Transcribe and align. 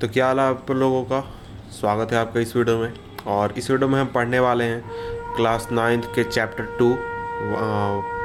तो 0.00 0.08
क्या 0.08 0.26
हाल 0.26 0.38
है 0.40 0.44
आप 0.48 0.70
लोगों 0.70 1.02
का? 1.04 1.20
स्वागत 1.70 2.12
है 2.12 2.18
आपका 2.18 2.40
इस 2.40 2.54
वीडियो 2.56 2.76
में। 2.78 2.92
और 3.28 3.52
इस 3.58 3.70
वीडियो 3.70 3.88
में 3.88 3.98
हम 4.00 4.06
पढ़ने 4.14 4.38
वाले 4.40 4.64
हैं 4.64 5.34
क्लास 5.36 5.68
नाइन्थ 5.72 6.04
के 6.14 6.24
chapter 6.24 6.64
two 6.78 6.88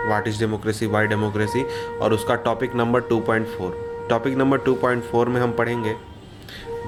what 0.09 0.27
is 0.27 0.39
democracy 0.39 0.87
why 0.87 1.07
democracy, 1.07 1.63
और 1.99 2.13
उसका 2.13 2.35
topic 2.45 2.75
number 2.75 3.01
two 3.09 3.19
point 3.21 3.47
four. 3.57 4.07
Topic 4.09 4.37
number 4.37 4.57
two 4.57 4.75
point 4.75 5.03
four 5.03 5.29
में 5.29 5.41
हम 5.41 5.53
पढ़ेंगे, 5.53 5.93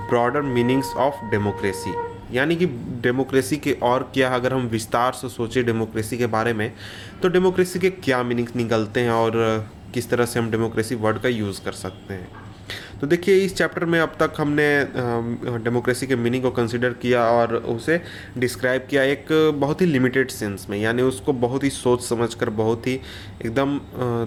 ब्रॉडर 0.09 0.41
मीनिंग्स 0.43 0.93
ऑफ़ 0.97 1.23
डेमोक्रेसी। 1.31 1.93
यानी 2.31 2.55
कि 2.55 2.65
डेमोक्रेसी 3.04 3.57
के 3.57 3.77
और 3.83 4.09
क्या, 4.13 4.33
अगर 4.35 4.54
हम 4.54 4.67
विस्तार 4.67 5.11
से 5.13 5.29
सोचें 5.29 5.65
डेमोक्रेसी 5.65 6.17
के 6.17 6.27
बारे 6.29 6.54
में 6.54 6.71
तो 7.21 7.29
डेमोक्रेसी 7.29 7.79
के 7.79 7.89
क्या 7.91 8.23
मीनिंग्स 8.23 8.55
निकलते 8.55 8.99
हैं 8.99 9.11
और 9.11 9.69
किस 9.93 10.09
तरह 10.09 10.25
से 10.25 10.39
हम 10.39 10.51
डेमोक्रेसी 10.51 10.95
वर्ड 10.97 11.21
का 11.21 11.29
यूज़ 11.29 11.63
कर 11.65 11.71
सकते 11.73 12.13
हैं। 12.13 12.46
तो 13.02 13.07
देखिए, 13.07 13.36
इस 13.38 13.55
चैप्टर 13.55 13.86
में 13.86 14.00
अब 14.00 14.15
तक 14.20 14.33
हमने 14.38 14.68
डेमोक्रेसी 15.63 16.07
के 16.07 16.15
मीनिंग 16.18 16.43
को 16.43 16.51
कंसिडर 16.51 16.93
किया 17.01 17.24
और 17.32 17.55
उसे 17.55 18.00
डिस्क्राइब 18.37 18.87
किया 18.89 19.04
एक 19.05 19.25
बहुत 19.55 19.82
ही 19.82 19.86
लिमिटेड 19.86 20.29
सेंस 20.32 20.65
में, 20.69 20.77
यानी 20.77 21.01
उसको 21.04 21.33
बहुत 21.36 21.64
ही 21.64 21.69
सोच 21.69 22.04
समझ 22.04 22.33
कर 22.33 22.50
बहुत 22.57 22.88
ही 22.88 23.00
एकदम 23.46 23.77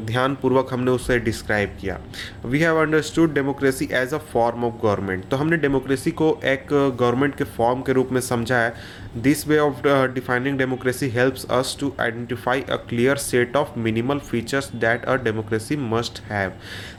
ध्यानपूर्वक 0.06 0.72
हमने 0.72 0.90
उसे 0.90 1.18
डिस्क्राइब 1.20 1.76
किया। 1.80 1.98
We 2.44 2.58
have 2.58 2.80
understood 2.80 3.34
democracy 3.34 3.88
as 3.92 4.14
a 4.14 4.18
form 4.32 4.64
of 4.64 4.74
government 4.82 5.28
तो 5.30 5.36
हमने 5.36 5.56
डेमोक्रेसी 5.58 6.10
को 6.12 6.28
एक 6.44 6.66
गवर्नमेंट 6.72 7.34
के 7.34 7.44
फॉर्म 7.56 7.82
के 7.82 7.92
रूप 7.92 8.08
में 8.12 8.20
समझा 8.22 8.58
है 8.58 8.72
this 9.16 9.46
way 9.48 9.58
of 9.58 9.86
defining 10.14 10.58
democracy 10.58 11.08
helps 11.08 11.44
us 11.50 11.76
to 11.80 11.92
identify 12.00 12.60
a 12.62 12.76
clear 12.88 13.16
set 13.16 13.56
of 13.56 13.78
minimal 13.78 14.18
features 14.20 14.70
that 14.74 15.04
a 15.04 15.16
democracy 15.24 15.76
must 15.76 16.20
have 16.24 16.52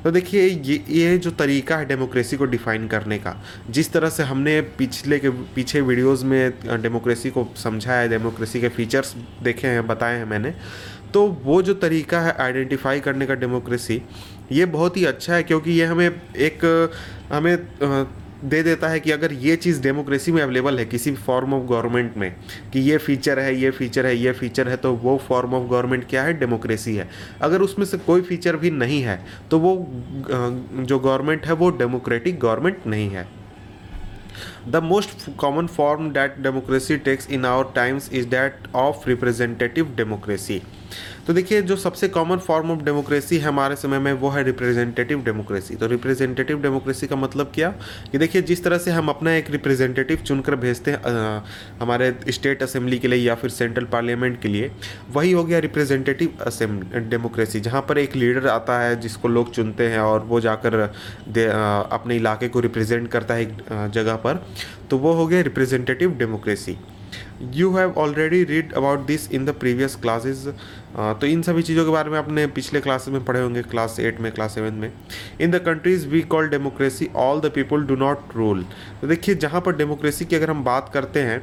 तो 0.03 0.11
देखिए, 0.11 0.41
ये 0.41 0.83
ये 0.89 1.17
जो 1.17 1.31
तरीका 1.31 1.77
है 1.77 1.85
डेमोक्रेसी 1.85 2.37
को 2.37 2.45
डिफ़ाइन 2.45 2.87
करने 2.87 3.17
का, 3.17 3.35
जिस 3.69 3.91
तरह 3.93 4.09
से 4.09 4.23
हमने 4.23 4.59
पिछले 4.77 5.19
के, 5.19 5.29
पीछे 5.29 5.81
वीडियोस 5.81 6.23
में 6.23 6.81
डेमोक्रेसी 6.81 7.29
को 7.29 7.47
समझा 7.57 7.93
है 7.93 8.09
डेमोक्रेसी 8.09 8.61
के 8.61 8.69
फीचर्स 8.69 9.15
देखे 9.43 9.67
हैं, 9.67 9.87
बताए 9.87 10.17
हैं 10.17 10.25
मैंने 10.25 10.53
तो 11.13 11.27
वो 11.43 11.61
जो 11.61 11.73
तरीका 11.73 12.19
है 12.21 12.35
आइडेंटिफाई 12.39 12.99
करने 12.99 13.25
का 13.27 13.35
डेमोक्रेसी 13.35 14.01
ये 14.51 14.65
बहुत 14.67 14.97
ही 14.97 15.05
अच्छा 15.05 15.33
है 15.33 15.43
क्योंकि 15.43 15.71
ये 15.71 15.85
हमें 15.85 16.07
एक, 16.07 16.65
हमें 17.31 17.55
दे 18.43 18.61
देता 18.63 18.87
है 18.87 18.99
कि 18.99 19.11
अगर 19.11 19.33
ये 19.33 19.55
चीज़ 19.55 19.81
डेमोक्रेसी 19.81 20.31
में 20.31 20.41
अवेलेबल 20.43 20.79
है, 20.79 20.85
किसी 20.85 21.11
भी 21.11 21.17
फॉर्म 21.17 21.53
ऑफ़ 21.53 21.63
गवर्नमेंट 21.63 22.15
में, 22.17 22.35
कि 22.73 22.79
ये 22.79 22.97
फीचर 22.97 23.39
है, 23.39 23.55
ये 23.55 23.71
फीचर 23.71 24.05
है, 24.05 24.15
ये 24.15 24.31
फीचर 24.31 24.69
है 24.69 24.77
तो 24.77 24.93
वो 24.93 25.17
फॉर्म 25.27 25.53
ऑफ़ 25.53 25.67
गवर्नमेंट 25.69 26.07
क्या 26.09 26.23
है? 26.23 26.33
डेमोक्रेसी 26.39 26.95
है। 26.95 27.07
अगर 27.41 27.61
उसमें 27.61 27.85
से 27.85 27.97
कोई 27.99 28.21
फीचर 28.21 28.55
भी 28.55 28.71
नहीं 28.71 29.01
है 29.01 29.19
तो 29.51 29.59
वो 29.59 29.75
जो 30.81 30.99
गवर्नमेंट 30.99 31.45
है, 31.45 31.53
वो 31.53 31.69
डेमोक्रेटिक 31.71 32.39
गवर्नमेंट 32.39 32.87
नहीं 32.87 33.09
है। 33.09 33.27
The 34.67 34.75
most 34.83 35.29
common 35.37 35.67
form 35.67 36.11
that 36.13 36.37
democracy 36.39 36.97
takes 36.99 37.29
in 37.29 37.45
our 37.45 37.71
times 37.75 38.09
is 38.13 38.27
that 38.29 38.67
of 38.75 39.07
representative 39.09 39.93
democracy 39.97 40.61
तो 41.27 41.33
देखिए, 41.33 41.61
जो 41.61 41.75
सबसे 41.75 42.07
कॉमन 42.09 42.37
फॉर्म 42.37 42.71
ऑफ़ 42.71 42.83
डेमोक्रेसी 42.83 43.37
है 43.37 43.43
हमारे 43.43 43.75
समय 43.75 43.99
में 43.99 44.11
वो 44.13 44.29
है 44.29 44.43
रिप्रेजेंटेटिव 44.43 45.23
डेमोक्रेसी 45.23 45.75
तो 45.75 45.87
रिप्रेजेंटेटिव 45.87 46.61
डेमोक्रेसी 46.61 47.07
का 47.07 47.15
मतलब 47.15 47.51
क्या? 47.55 47.69
कि 48.11 48.17
देखिए, 48.17 48.41
जिस 48.41 48.63
तरह 48.63 48.77
से 48.77 48.91
हम 48.91 49.09
अपना 49.09 49.35
एक 49.35 49.49
रिप्रेजेंटेटिव 49.51 50.17
चुनकर 50.25 50.55
भेजते 50.57 50.91
हैं 50.91 51.43
हमारे 51.81 52.13
स्टेट 52.29 52.63
असेंबली 52.63 52.99
के 52.99 53.07
लिए 53.07 53.19
या 53.19 53.35
फिर 53.35 53.49
सेंट्रल 53.49 53.85
पार्लियामेंट 53.91 54.41
के 54.41 54.47
लिए, 54.47 54.71
वही 55.13 55.31
हो 55.31 55.43
गया 55.43 55.59
रिप्रेजेंटेटिव 55.59 56.99
डेमोक्रेसी 57.09 57.59
जहाँ 57.59 57.81
पर 57.89 57.97
एक 57.97 58.15
लीडर 58.15 58.47
आता 58.47 58.79
है 58.79 58.99
जिसको 59.01 59.27
लोग 59.27 59.51
चुनते 59.53 59.87
हैं 59.87 59.99
और 59.99 60.19
वो 60.25 60.39
जाकर 60.39 60.79
अपने 61.91 62.15
इलाके 62.15 62.47
को 62.47 62.59
रिप्रेजेंट 62.59 63.07
करता 63.11 63.33
है 63.33 63.41
एक 63.41 63.89
जगह 63.93 64.15
पर 64.15 64.45
तो 64.89 64.97
वो 64.97 65.13
हो 65.13 65.27
गया 65.27 65.41
representative 65.41 66.15
democracy 66.17 66.77
you 67.53 67.71
have 67.75 67.93
already 67.97 68.43
read 68.43 68.73
about 68.73 69.05
this 69.05 69.31
in 69.31 69.45
the 69.45 69.49
previous 69.49 69.95
classes 69.95 70.47
तो 70.91 71.27
इन 71.27 71.41
सभी 71.41 71.61
चीज़ों 71.63 71.83
के 71.85 71.91
बारे 71.91 72.09
में 72.09 72.17
आपने 72.17 72.45
पिछले 72.49 72.79
क्लासेस 72.81 73.13
में 73.13 73.23
पढ़े 73.25 73.41
होंगे, 73.41 73.61
क्लास 73.63 73.99
एट 73.99 74.19
में, 74.21 74.31
क्लास 74.31 74.55
सेवन 74.55 74.73
में। 74.73 74.91
In 75.41 75.51
the 75.51 75.59
countries 75.65 76.07
we 76.07 76.21
call 76.23 76.49
democracy, 76.49 77.09
all 77.17 77.39
the 77.41 77.51
people 77.55 77.83
do 77.83 77.95
not 77.97 78.35
rule. 78.35 78.65
तो 79.01 79.07
देखिए, 79.07 79.35
जहाँ 79.35 79.61
पर 79.61 79.75
डेमोक्रेसी 79.75 80.25
की 80.25 80.35
अगर 80.35 80.49
हम 80.49 80.63
बात 80.63 80.89
करते 80.93 81.21
हैं 81.21 81.39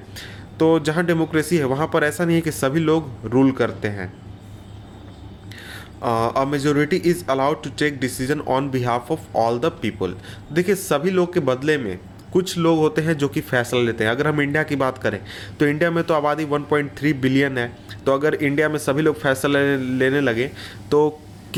तो 0.58 0.78
जहाँ 0.80 1.04
डेमोक्रेसी 1.06 1.56
है, 1.56 1.64
वहाँ 1.66 1.86
पर 1.92 2.04
ऐसा 2.04 2.24
नहीं 2.24 2.36
है 2.36 2.42
कि 2.42 2.50
सभी 2.52 2.80
लोग 2.80 3.10
रूल 3.26 3.52
करते 3.52 3.88
हैं। 3.90 4.12
A 6.02 6.44
majority 6.46 6.96
is 6.96 7.24
allowed 7.30 7.62
to 7.62 7.70
take 7.78 7.98
decision 8.00 8.40
on 8.48 8.70
behalf 8.70 9.10
of 9.12 9.20
all 9.36 9.58
the 9.58 9.72
people 9.82 10.14
देखिए, 10.52 10.74
सभी 10.74 11.10
लोग 11.10 11.32
के 11.34 11.40
बदले 11.42 11.76
में 11.78 11.98
कुछ 12.32 12.56
लोग 12.58 12.78
होते 12.78 13.02
हैं 13.02 13.16
जो 13.18 13.28
कि 13.28 13.40
फैसला 13.40 13.80
लेते 13.80 14.04
हैं। 14.04 14.10
अगर 14.10 14.26
हम 14.26 14.40
इंडिया 14.40 14.62
की 14.62 14.76
बात 14.76 14.98
करें 14.98 15.20
तो 15.60 15.66
इंडिया 15.66 15.90
में 15.90 16.02
तो 16.04 16.14
आबादी 16.14 16.44
1.3 16.46 17.12
बिलियन 17.20 17.58
है। 17.58 17.72
तो 18.06 18.12
अगर 18.12 18.34
इंडिया 18.34 18.68
में 18.68 18.78
सभी 18.78 19.02
लोग 19.02 19.20
फैसला 19.20 19.60
लेने 19.98 20.20
लगे 20.20 20.50
तो 20.90 21.08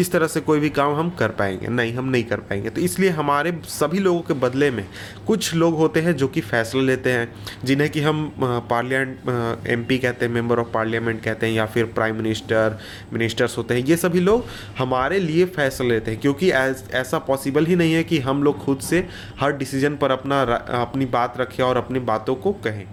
किस 0.01 0.11
तरह 0.13 0.27
से 0.27 0.41
कोई 0.41 0.61
भी 0.61 0.69
काम 0.71 0.95
हम 0.95 1.09
कर 1.11 1.29
पाएँगे? 1.39 1.69
नहीं, 1.69 1.93
हम 1.95 2.09
नहीं 2.11 2.25
कर 2.25 2.41
पाएँगे। 2.41 2.71
तो 2.71 2.81
इसलिए 2.81 3.11
हमारे 3.13 3.53
सभी 3.69 3.99
लोगों 3.99 4.21
के 4.21 4.35
बदले 4.37 4.71
में 4.71 4.85
कुछ 5.27 5.55
लोग 5.55 5.75
होते 5.77 6.01
हैं 6.01 6.17
जो 6.17 6.29
कि 6.29 6.41
फैसला 6.43 6.83
लेते 6.83 7.11
हैं, 7.13 7.29
जिन्हें 7.65 7.89
कि 7.91 8.01
हम 8.01 8.33
पार्लियामेंट 8.71 9.67
एमपी 9.69 9.99
कहते 9.99 10.27
हैं 10.27 10.33
मेंबर 10.33 10.59
ऑफ़ 10.59 10.69
पार्लियामेंट 10.75 11.23
कहते 11.25 11.47
हैं 11.47 11.53
या 11.55 11.67
फिर 11.67 11.85
प्राइम 11.95 12.17
मिनिस्टर, 12.17 12.79
मिनिस्टर्स 13.13 13.59
होते 13.59 13.75
हैं। 13.75 13.85
ये 13.87 13.97
सभी 13.97 14.21
लोग 14.21 14.47
हमारे 14.79 15.19
लिए 15.21 15.45
फैसला 15.51 15.89
लेते 15.89 16.11
हैं, 16.11 16.21
क्योंकि 16.21 16.51
ऐसा 16.51 17.19
पॉसिबल 17.21 17.67
ही 17.67 17.77
नहीं 17.77 17.93
है 17.95 18.03
कि 18.05 18.19
हम 18.21 18.43
लोग 18.43 18.65
खुद 18.65 18.81
से 18.81 19.07
हर 19.41 19.57
डिसीज़न 19.57 19.97
पर 19.97 20.11
अपना 20.11 20.43
अपनी 20.81 21.07
बात 21.13 21.41
रखें 21.41 21.63
और 21.65 21.77
अपनी 21.77 22.01
बातों 22.09 22.35
को 22.37 22.53
कहें। 22.65 22.85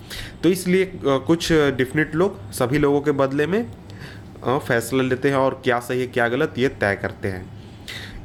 तो 0.43 0.49
इसलिए 0.49 0.91
कुछ 1.05 1.51
डिफिनेट 1.51 2.15
लोग 2.15 2.51
सभी 2.53 2.77
लोगों 2.77 3.01
के 3.01 3.11
बदले 3.17 3.47
में 3.47 3.61
फैसला 4.45 5.03
लेते 5.03 5.29
हैं 5.29 5.35
और 5.35 5.61
क्या 5.63 5.79
सही 5.79 6.01
है 6.01 6.07
क्या 6.07 6.27
गलत 6.29 6.53
ये 6.57 6.69
तय 6.69 6.95
करते 6.95 7.27
हैं। 7.27 7.56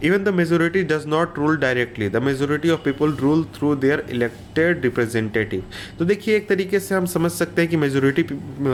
Even 0.03 0.25
the 0.25 0.33
majority 0.33 0.83
does 0.83 1.05
not 1.07 1.37
rule 1.39 1.57
directly. 1.57 2.09
The 2.09 2.21
majority 2.21 2.71
of 2.71 2.83
people 2.85 3.13
rule 3.25 3.43
through 3.57 3.75
their 3.77 3.99
elected 4.11 4.85
representative. 4.85 5.63
तो 5.99 6.05
देखिए, 6.05 6.37
एक 6.37 6.49
तरीके 6.49 6.81
से 6.81 6.95
हम 6.95 7.07
समझ 7.07 7.31
सकते 7.33 7.63
हैं 7.63 7.71
कि 7.71 7.77
मेजोरिटी 7.77 8.23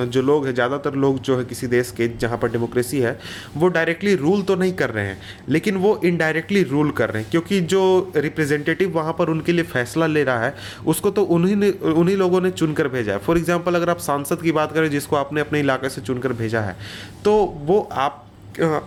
जो 0.08 0.22
लोग 0.22 0.46
हैं, 0.46 0.54
ज़्यादातर 0.54 0.94
लोग 1.04 1.20
जो 1.20 1.36
है 1.38 1.44
किसी 1.44 1.66
देश 1.66 1.90
के 1.96 2.08
जहाँ 2.18 2.38
पर 2.38 2.50
डेमोक्रेसी 2.52 3.00
है, 3.00 3.18
वो 3.56 3.68
डायरेक्टली 3.68 4.14
रूल 4.16 4.42
तो 4.42 4.56
नहीं 4.56 4.72
कर 4.74 4.90
रहे 4.90 5.06
हैं, 5.06 5.18
लेकिन 5.48 5.76
वो 5.76 6.00
इनडायरेक्टली 6.04 6.62
रूल 6.64 6.90
कर 6.90 7.10
रहे 7.10 7.22
हैं, 7.22 7.30
क्योंकि 7.30 7.60
जो 7.72 8.12
रिप्रेजेंटेटिव 8.16 8.94
वहाँ 8.94 9.12
पर 9.18 9.30
उनके 9.30 9.52
लिए 9.52 9.64
फैसला 9.64 10.06
ले 10.06 10.22
रहा 10.24 10.44
है, 10.44 10.54
उसको 10.86 11.10
तो 11.10 11.22
उन्हीं 11.24 11.72
उन्हीं 11.72 12.16
लोगों 12.16 12.40
ने 12.40 12.50
चुनकर 12.52 12.88
भेजा 12.88 13.12
है 13.12 13.18
फॉर 13.26 13.38
एग्ज़ाम्पल 13.38 13.74
अगर 13.74 13.90
आप 13.90 13.98
सांसद 14.00 14.42
की 14.42 14.52
बात 14.52 14.72
करें, 14.72 14.88
जिसको 14.90 15.16
आपने 15.16 15.40
अपने 15.40 15.60
इलाके 15.60 15.88
से 15.88 16.00
चुनकर 16.00 16.32
भेजा 16.34 16.60
है 16.60 16.76
तो 17.24 17.34
वो 17.66 17.80
आप 17.92 18.24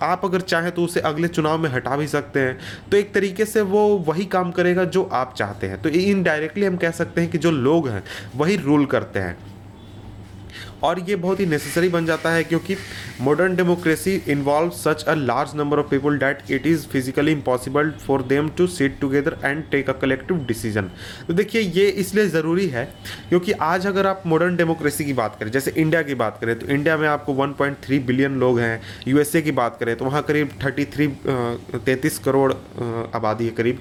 आप 0.03 0.21
अगर 0.23 0.41
चाहें 0.41 0.71
तो 0.71 0.83
उसे 0.83 0.99
अगले 0.99 1.27
चुनाव 1.27 1.57
में 1.57 1.69
हटा 1.69 1.97
भी 1.97 2.07
सकते 2.07 2.39
हैं। 2.39 2.57
तो 2.91 2.97
एक 2.97 3.13
तरीके 3.13 3.45
से 3.45 3.61
वो 3.61 3.87
वही 3.97 4.25
काम 4.25 4.51
करेगा 4.51 4.83
जो 4.83 5.03
आप 5.03 5.33
चाहते 5.33 5.67
हैं। 5.67 5.81
तो 5.81 5.89
इनडायरेक्टली 5.89 6.65
हम 6.65 6.77
कह 6.77 6.91
सकते 6.91 7.21
हैं 7.21 7.29
कि 7.29 7.37
जो 7.37 7.51
लोग 7.51 7.89
हैं, 7.89 8.03
वही 8.35 8.55
रूल 8.55 8.85
करते 8.85 9.19
हैं। 9.19 9.37
और 10.83 10.99
ये 11.09 11.15
बहुत 11.17 11.39
ही 11.39 11.45
नेसेसरी 11.45 11.89
बन 11.89 12.05
जाता 12.05 12.31
है 12.31 12.43
क्योंकि 12.43 12.75
modern 13.21 13.55
democracy 13.55 14.15
involve 14.29 14.69
such 14.77 15.03
a 15.03 15.13
large 15.15 15.55
number 15.55 15.79
of 15.79 15.89
people 15.89 16.17
that 16.17 16.51
it 16.51 16.67
is 16.67 16.85
physically 16.87 17.31
impossible 17.31 17.91
for 18.05 18.21
them 18.23 18.49
to 18.57 18.67
sit 18.69 18.99
together 19.01 19.37
and 19.43 19.63
take 19.71 19.89
a 19.89 19.93
collective 20.01 20.45
decision 20.47 20.89
तो 21.27 21.33
देखिए, 21.33 21.61
ये 21.61 21.87
इसलिए 21.87 22.27
ज़रूरी 22.29 22.67
है 22.67 22.85
क्योंकि 23.29 23.51
आज 23.63 23.87
अगर 23.87 24.07
आप 24.07 24.23
मॉडर्न 24.25 24.55
डेमोक्रेसी 24.55 25.05
की 25.05 25.13
बात 25.13 25.35
करें, 25.39 25.51
जैसे 25.51 25.71
इंडिया 25.73 26.01
की 26.01 26.15
बात 26.15 26.37
करें 26.41 26.57
तो 26.59 26.67
इंडिया 26.67 26.97
में 26.97 27.07
आपको 27.07 27.33
1.3 27.35 27.99
बिलियन 28.05 28.39
लोग 28.39 28.59
हैं। 28.59 28.81
यूएसए 29.07 29.41
की 29.41 29.51
बात 29.53 29.77
करें 29.79 29.95
तो 29.97 30.05
वहाँ 30.05 30.21
करीब 30.23 30.49
33 30.59 31.79
तैंतीस 31.85 32.17
करोड़ 32.19 32.51
आबादी 33.15 33.45
है 33.45 33.51
करीब 33.51 33.79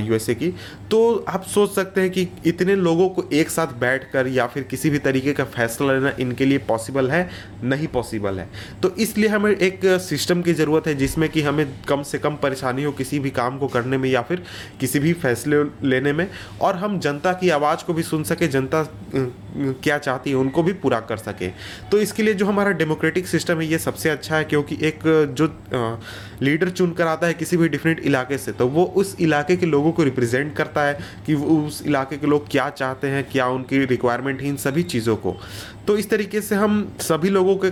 यूएसए 0.00 0.34
की। 0.34 0.50
तो 0.90 1.24
आप 1.28 1.44
सोच 1.44 1.74
सकते 1.74 2.00
हैं 2.00 2.10
कि 2.10 2.26
इतने 2.46 2.74
लोगों 2.76 3.08
को 3.08 3.28
एक 3.32 3.50
साथ 3.50 3.74
बैठ 3.80 4.10
कर 4.12 4.26
या 4.28 4.46
फिर 4.46 4.62
किसी 4.70 4.90
भी 4.90 4.98
तरीके 5.00 5.32
का 5.32 5.44
फैसला 5.46 5.92
लेना, 5.92 6.12
इन 6.20 6.32
इनके 6.34 6.44
लिए 6.44 6.58
पॉसिबल 6.58 7.10
है, 7.10 7.28
नहीं 7.64 7.86
पॉसिबल 7.88 8.38
है। 8.38 8.48
तो 8.82 8.90
इसलिए 8.96 9.28
हमें 9.28 9.50
एक 9.50 9.80
सिस्टम 10.02 10.42
की 10.42 10.52
ज़रूरत 10.54 10.86
है, 10.86 10.94
जिसमें 10.94 11.28
कि 11.28 11.42
हमें 11.42 11.66
कम 11.88 12.02
से 12.02 12.18
कम 12.18 12.36
परेशानी 12.36 12.84
हो 12.84 12.92
किसी 12.92 13.18
भी 13.18 13.30
काम 13.30 13.58
को 13.58 13.68
करने 13.68 13.98
में 13.98 14.08
या 14.10 14.22
फिर 14.22 14.42
किसी 14.80 14.98
भी 14.98 15.12
फैसले 15.14 15.62
लेने 15.88 16.12
में। 16.12 16.28
और 16.60 16.76
हम 16.76 16.98
जनता 16.98 17.32
की 17.32 17.50
आवाज़ 17.50 17.84
को 17.84 17.94
भी 17.94 18.02
सुन 18.02 18.24
सके, 18.24 18.48
जनता 18.48 18.82
क्या 19.56 19.98
चाहती 19.98 20.30
है, 20.30 20.36
उनको 20.36 20.62
भी 20.62 20.72
पूरा 20.74 21.00
कर 21.02 21.16
सके। 21.18 21.48
तो 21.90 21.98
इसके 21.98 22.22
लिए 22.22 22.34
जो 22.34 22.46
हमारा 22.46 22.70
डेमोक्रेटिक 22.74 23.26
सिस्टम 23.28 23.60
है, 23.60 23.66
ये 23.66 23.78
सबसे 23.78 24.10
अच्छा 24.10 24.36
है 24.36 24.44
क्योंकि 24.44 24.78
एक 24.82 25.00
जो 25.32 25.46
लीडर 26.42 26.68
चुन 26.70 26.92
कर 26.92 27.06
आता 27.06 27.26
है 27.26 27.34
किसी 27.34 27.56
भी 27.56 27.68
डिफरेंट 27.68 28.00
इलाके 28.00 28.38
से 28.38 28.52
तो 28.52 28.66
वो 28.68 28.84
उस 28.96 29.14
इलाके 29.20 29.56
के 29.56 29.66
लोगों 29.66 29.92
को 29.92 30.02
रिप्रेजेंट 30.04 30.54
करता 30.56 30.82
है 30.82 30.98
कि 31.26 31.34
वो 31.34 31.56
उस 31.58 31.82
इलाके 31.86 32.16
के 32.16 32.26
लोग 32.26 32.48
क्या 32.50 32.68
चाहते 32.70 33.08
हैं, 33.08 33.24
क्या 33.30 33.46
उनकी 33.48 33.84
रिक्वायरमेंट 33.86 34.40
है 34.42 34.48
इन 34.48 34.56
सभी 34.58 34.82
चीज़ों 34.84 35.16
को। 35.16 35.36
तो 35.86 35.96
इस 35.98 36.08
तरीके 36.10 36.40
से 36.40 36.54
हम 36.54 36.96
सभी 37.00 37.30
लोगों 37.30 37.56
के 37.64 37.70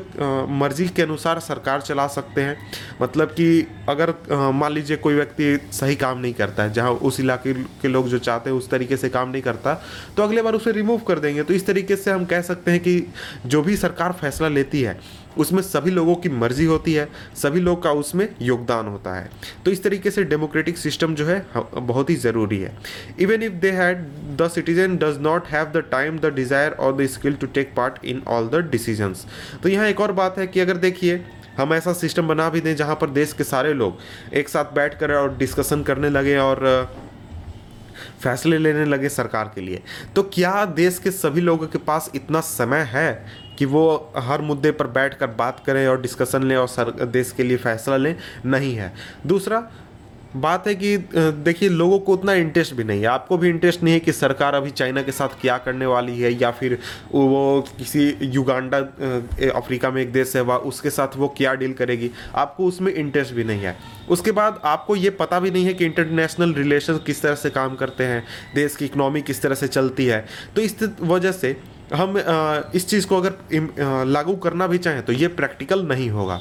मर्ज़ी 0.52 0.88
के 0.88 1.02
अनुसार 1.02 1.38
सरकार 1.40 1.81
चला 1.81 2.06
सकते 2.08 2.40
हैं। 2.40 2.56
मतलब 3.02 3.29
कि 3.31 3.67
अगर 3.88 4.14
मान 4.55 4.73
लीजिए 4.73 4.96
कोई 4.99 5.14
व्यक्ति 5.14 5.58
सही 5.73 5.94
काम 5.96 6.19
नहीं 6.19 6.34
करता 6.34 6.62
है, 6.62 6.73
जहाँ 6.73 6.90
उस 6.93 7.20
इलाके 7.20 7.52
के 7.55 7.88
लोग 7.88 8.08
जो 8.08 8.19
चाहते 8.20 8.50
हैं 8.50 8.56
उस 8.56 8.70
तरीके 8.70 8.96
से 8.96 9.08
काम 9.08 9.31
नहीं 9.31 9.43
करता 9.43 9.75
तो 10.17 10.23
अगले 10.23 10.43
बार 10.43 10.55
उसे 10.55 10.73
रिमूव 10.73 10.99
कर 11.08 11.19
देंगे। 11.19 11.43
तो 11.43 11.55
इस 11.55 11.67
तरीके 11.72 11.96
से 11.96 12.10
हम 12.10 12.24
कह 12.26 12.42
सकते 12.42 12.70
हैं 12.70 12.80
कि 12.80 13.02
जो 13.46 13.62
भी 13.62 13.76
सरकार 13.78 14.12
फैसला 14.14 14.48
लेती 14.50 14.82
है, 14.82 14.98
उसमें 15.38 15.60
सभी 15.62 15.90
लोगों 15.90 16.14
की 16.14 16.28
मर्ज़ी 16.30 16.64
होती 16.64 16.92
है, 16.94 17.08
सभी 17.36 17.60
लोग 17.60 17.82
का 17.82 17.90
उसमें 17.94 18.28
योगदान 18.42 18.86
होता 18.86 19.14
है। 19.14 19.30
तो 19.64 19.70
इस 19.70 19.82
तरीके 19.82 20.10
से 20.10 20.24
डेमोक्रेटिक 20.24 20.78
सिस्टम 20.78 21.14
जो 21.14 21.26
है 21.26 21.44
बहुत 21.76 22.10
ही 22.10 22.16
ज़रूरी 22.19 22.58
है। 22.58 22.76
Even 23.20 23.42
if 23.42 23.52
they 23.60 23.70
had 23.72 24.06
the 24.36 24.48
citizen 24.54 24.96
does 24.98 25.19
not 25.22 25.46
have 25.48 25.70
the 25.74 25.84
time 25.90 26.19
the 26.19 26.32
desire 26.34 26.72
और 26.72 26.96
the 26.96 27.06
skill 27.08 27.34
to 27.34 27.46
take 27.48 27.72
part 27.76 28.04
in 28.04 28.22
all 28.28 28.48
the 28.48 28.64
decisions 28.70 29.26
तो 29.62 29.69
यहाँ 29.69 29.86
एक 29.88 30.00
और 30.00 30.12
बात 30.14 30.38
है 30.38 30.46
कि 30.46 30.60
अगर 30.60 30.76
देखिए, 30.78 31.22
हम 31.56 31.72
ऐसा 31.74 31.92
सिस्टम 31.94 32.28
बना 32.28 32.48
भी 32.50 32.60
दें 32.60 32.74
जहाँ 32.76 32.94
पर 32.96 33.10
देश 33.10 33.32
के 33.32 33.44
सारे 33.44 33.72
लोग 33.74 34.34
एक 34.34 34.48
साथ 34.48 34.74
बैठ 34.74 34.98
कर 34.98 35.12
और 35.14 35.36
डिस्कशन 35.36 35.82
करने 35.82 36.10
लगे 36.10 36.36
और 36.38 36.60
फैसले 38.22 38.58
लेने 38.58 38.84
लगे 38.84 39.08
सरकार 39.08 39.52
के 39.54 39.60
लिए। 39.60 39.82
तो 40.16 40.22
क्या 40.22 40.64
देश 40.64 40.98
के 40.98 41.10
सभी 41.10 41.40
लोगों 41.40 41.66
के 41.66 41.78
पास 41.78 42.10
इतना 42.14 42.40
समय 42.40 42.80
है 42.90 43.26
कि 43.58 43.64
वो 43.64 44.12
हर 44.16 44.40
मुद्दे 44.40 44.70
पर 44.70 44.86
बैठ 44.86 45.14
कर 45.14 45.26
बात 45.26 45.62
करें 45.66 45.86
और 45.88 46.00
डिस्कशन 46.00 46.42
लें 46.42 46.56
और 46.56 46.69
सर, 46.69 46.90
देश 46.90 47.32
के 47.32 47.42
लिए 47.42 47.56
फैसला 47.56 47.96
लें? 47.96 48.16
नहीं 48.46 48.74
है। 48.74 48.92
दूसरा 49.26 49.70
बात 50.34 50.67
है 50.67 50.75
कि 50.75 50.96
देखिए, 51.17 51.69
लोगों 51.69 51.99
को 51.99 52.12
उतना 52.12 52.32
इंटरेस्ट 52.34 52.75
भी 52.75 52.84
नहीं 52.84 53.00
है। 53.00 53.06
आपको 53.06 53.37
भी 53.38 53.49
इंटरेस्ट 53.49 53.82
नहीं 53.82 53.94
है 53.94 54.00
कि 54.00 54.12
सरकार 54.12 54.55
अभी 54.55 54.70
चाइना 54.73 55.02
के 55.02 55.12
साथ 55.12 55.40
क्या 55.40 55.56
करने 55.58 55.87
वाली 55.87 56.19
है 56.20 56.32
या 56.32 56.50
फिर 56.50 56.79
वो 57.12 57.64
किसी 57.79 58.08
युगांडा 58.25 58.79
अफ्रीका 59.52 59.90
में 59.90 60.00
एक 60.02 60.12
देश 60.12 60.34
है, 60.37 60.43
वह 60.43 60.55
उसके 60.55 60.90
साथ 60.90 61.17
वो 61.17 61.29
क्या 61.37 61.55
डील 61.55 61.73
करेगी? 61.73 62.11
आपको 62.34 62.67
उसमें 62.67 62.93
इंटरेस्ट 62.94 63.34
भी 63.34 63.44
नहीं 63.44 63.61
है। 63.61 63.76
उसके 64.11 64.32
बाद 64.32 64.61
आपको 64.64 64.96
ये 64.96 65.11
पता 65.12 65.40
भी 65.40 65.50
नहीं 65.50 65.64
है 65.64 65.75
कि 65.75 65.84
इंटरनेशनल 65.84 66.55
रिलेशन 66.55 66.99
किस 67.06 67.23
तरह 67.23 67.34
से 67.34 67.50
काम 67.50 67.75
करते 67.75 68.05
हैं, 68.05 68.25
देश 68.55 68.76
की 68.76 68.84
इकनॉमी 68.84 69.23
किस 69.23 69.43
तरह 69.43 69.55
से 69.55 69.69
चलती 69.69 70.06
है। 70.06 70.25
तो 70.56 70.62
इस 70.62 70.76
वजह 71.02 71.32
से 71.32 71.56
हम 71.94 72.19
इस 72.75 72.88
चीज़ 72.88 73.06
को 73.06 73.17
अगर 73.17 74.05
लागू 74.08 74.34
करना 74.38 74.67
भी 74.67 74.79
चाहें 74.79 75.02
तो 75.02 75.12
ये 75.12 75.29
प्रैक्टिकल 75.31 75.82
नहीं 75.87 76.08
होगा। 76.11 76.40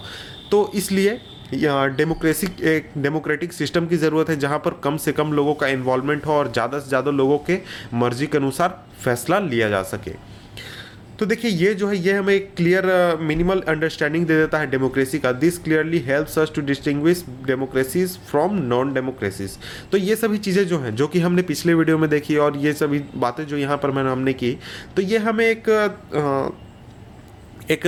तो 0.51 0.71
इसलिए 0.75 1.19
डेमोक्रेसी 1.53 2.47
एक 2.69 2.89
डेमोक्रेटिक 2.97 3.53
सिस्टम 3.53 3.87
की 3.87 3.97
ज़रूरत 3.97 4.29
है 4.29 4.35
जहाँ 4.39 4.59
पर 4.65 4.79
कम 4.83 4.97
से 4.97 5.11
कम 5.11 5.33
लोगों 5.33 5.53
का 5.53 5.67
इन्वॉल्वमेंट 5.69 6.25
हो 6.25 6.33
और 6.33 6.51
ज़्यादा 6.51 6.79
से 6.79 6.89
ज़्यादा 6.89 7.11
लोगों 7.11 7.37
के 7.49 7.59
मर्ज़ी 7.93 8.27
के 8.27 8.37
अनुसार 8.37 8.83
फैसला 9.03 9.39
लिया 9.39 9.69
जा 9.69 9.81
सके। 9.85 10.11
तो 11.19 11.25
देखिए 11.25 11.51
ये 11.51 11.73
जो 11.73 11.87
है 11.87 11.97
ये 11.97 12.13
हमें 12.13 12.33
एक 12.33 12.49
क्लियर 12.57 12.85
मिनिमल 13.21 13.59
अंडरस्टैंडिंग 13.69 14.25
दे 14.27 14.35
देता 14.35 14.57
है 14.59 14.69
डेमोक्रेसी 14.69 15.19
का। 15.19 15.31
This 15.33 15.57
clearly 15.59 15.99
helps 16.07 16.37
us 16.39 16.51
to 16.55 16.61
distinguish 16.61 17.23
democracies 17.47 18.17
from 18.29 18.55
non 18.63 18.93
democracies 18.93 19.57
तो 19.91 19.97
ये 19.97 20.15
सभी 20.15 20.37
चीज़ें 20.37 20.65
जो 20.67 20.79
हैं 20.79 20.95
जो 20.95 21.07
कि 21.07 21.19
हमने 21.19 21.41
पिछले 21.43 21.73
वीडियो 21.73 21.97
में 21.97 22.09
देखी 22.09 22.37
और 22.37 22.57
ये 22.57 22.73
सभी 22.73 23.03
बातें 23.17 23.45
जो 23.45 23.57
यहाँ 23.57 23.77
पर 23.77 23.91
मैंने 23.91 24.11
हमने 24.11 24.33
की 24.33 24.57
तो 24.95 25.01
ये 25.03 25.17
हमें 25.19 25.45
एक 25.45 25.69
आ, 25.69 26.49
एक 27.71 27.83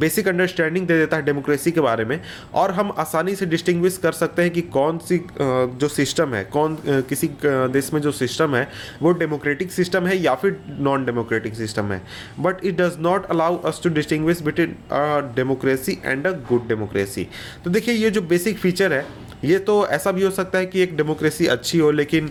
बेसिक 0.00 0.28
अंडरस्टैंडिंग 0.28 0.86
दे 0.86 0.98
देता 0.98 1.16
है 1.16 1.22
डेमोक्रेसी 1.24 1.72
के 1.72 1.80
बारे 1.80 2.04
में, 2.04 2.20
और 2.54 2.70
हम 2.72 2.92
आसानी 2.98 3.34
से 3.34 3.46
डिस्टिंग्विश 3.46 3.96
कर 3.98 4.12
सकते 4.14 4.42
हैं 4.42 4.50
कि 4.52 4.62
कौन 4.72 4.98
सी 5.00 5.18
जो 5.40 5.88
सिस्टम 5.90 6.34
है, 6.34 6.44
कौन 6.46 6.76
किसी 6.86 7.28
देश 7.44 7.92
में 7.94 8.00
जो 8.00 8.12
सिस्टम 8.12 8.54
है, 8.54 8.68
वो 9.02 9.12
डेमोक्रेटिक 9.14 9.72
सिस्टम 9.72 10.06
है 10.06 10.16
या 10.18 10.34
फिर 10.34 10.58
नॉन 10.80 11.04
डेमोक्रेटिक 11.06 11.54
सिस्टम 11.54 11.92
है। 11.92 12.00
But 12.40 12.64
it 12.64 12.80
does 12.80 12.98
not 13.00 13.26
allow 13.26 13.58
us 13.62 13.80
to 13.84 13.90
distinguish 13.90 14.40
between 14.42 14.74
a 14.92 15.34
democracy 15.36 15.98
and 16.04 16.26
a 16.26 16.30
good 16.48 16.68
democracy 16.68 17.26
तो 17.64 17.70
देखिए, 17.70 17.94
ये 17.94 18.10
जो 18.10 18.22
बेसिक 18.24 18.58
फीचर 18.58 18.92
है 18.92 19.06
ये 19.44 19.58
तो 19.60 19.86
ऐसा 19.88 20.12
भी 20.12 20.22
हो 20.22 20.30
सकता 20.30 20.58
है 20.58 20.66
कि 20.66 20.80
एक 20.82 20.96
डेमोक्रेसी 20.96 21.46
अच्छी 21.46 21.78
हो 21.78 21.90
लेकिन 21.90 22.30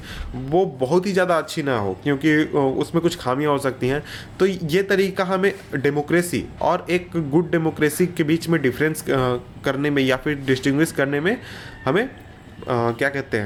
वो 0.50 0.66
बहुत 0.80 1.06
ही 1.06 1.12
ज़्यादा 1.12 1.38
अच्छी 1.38 1.64
ना 1.64 1.78
हो 1.78 1.94
क्योंकि 2.04 2.36
उसमें 2.54 3.02
कुछ 3.02 3.18
खामियाँ 3.20 3.52
हो 3.52 3.58
सकती 3.60 3.88
हैं। 3.88 4.04
तो 4.40 4.46
ये 4.46 4.84
तरीका 4.84 5.24
हमें 5.24 5.54
डेमोक्रेसी 5.76 6.44
और 6.62 6.86
एक 6.90 7.10
गुड 7.32 7.52
डेमोक्रेसी 7.52 8.08
के 8.08 8.24
बीच 8.24 8.48
में 8.50 8.62
डिफरेंस 8.62 9.04
करने 9.08 9.90
में 9.90 10.04
या 10.04 10.18
फिर 10.18 10.44
डिस्टिंग्विश 10.46 10.92
करने 10.92 11.20
में 11.20 11.38
हमें 11.86 12.04
आ, 12.04 12.92
क्या 12.92 13.10
कहते 13.10 13.38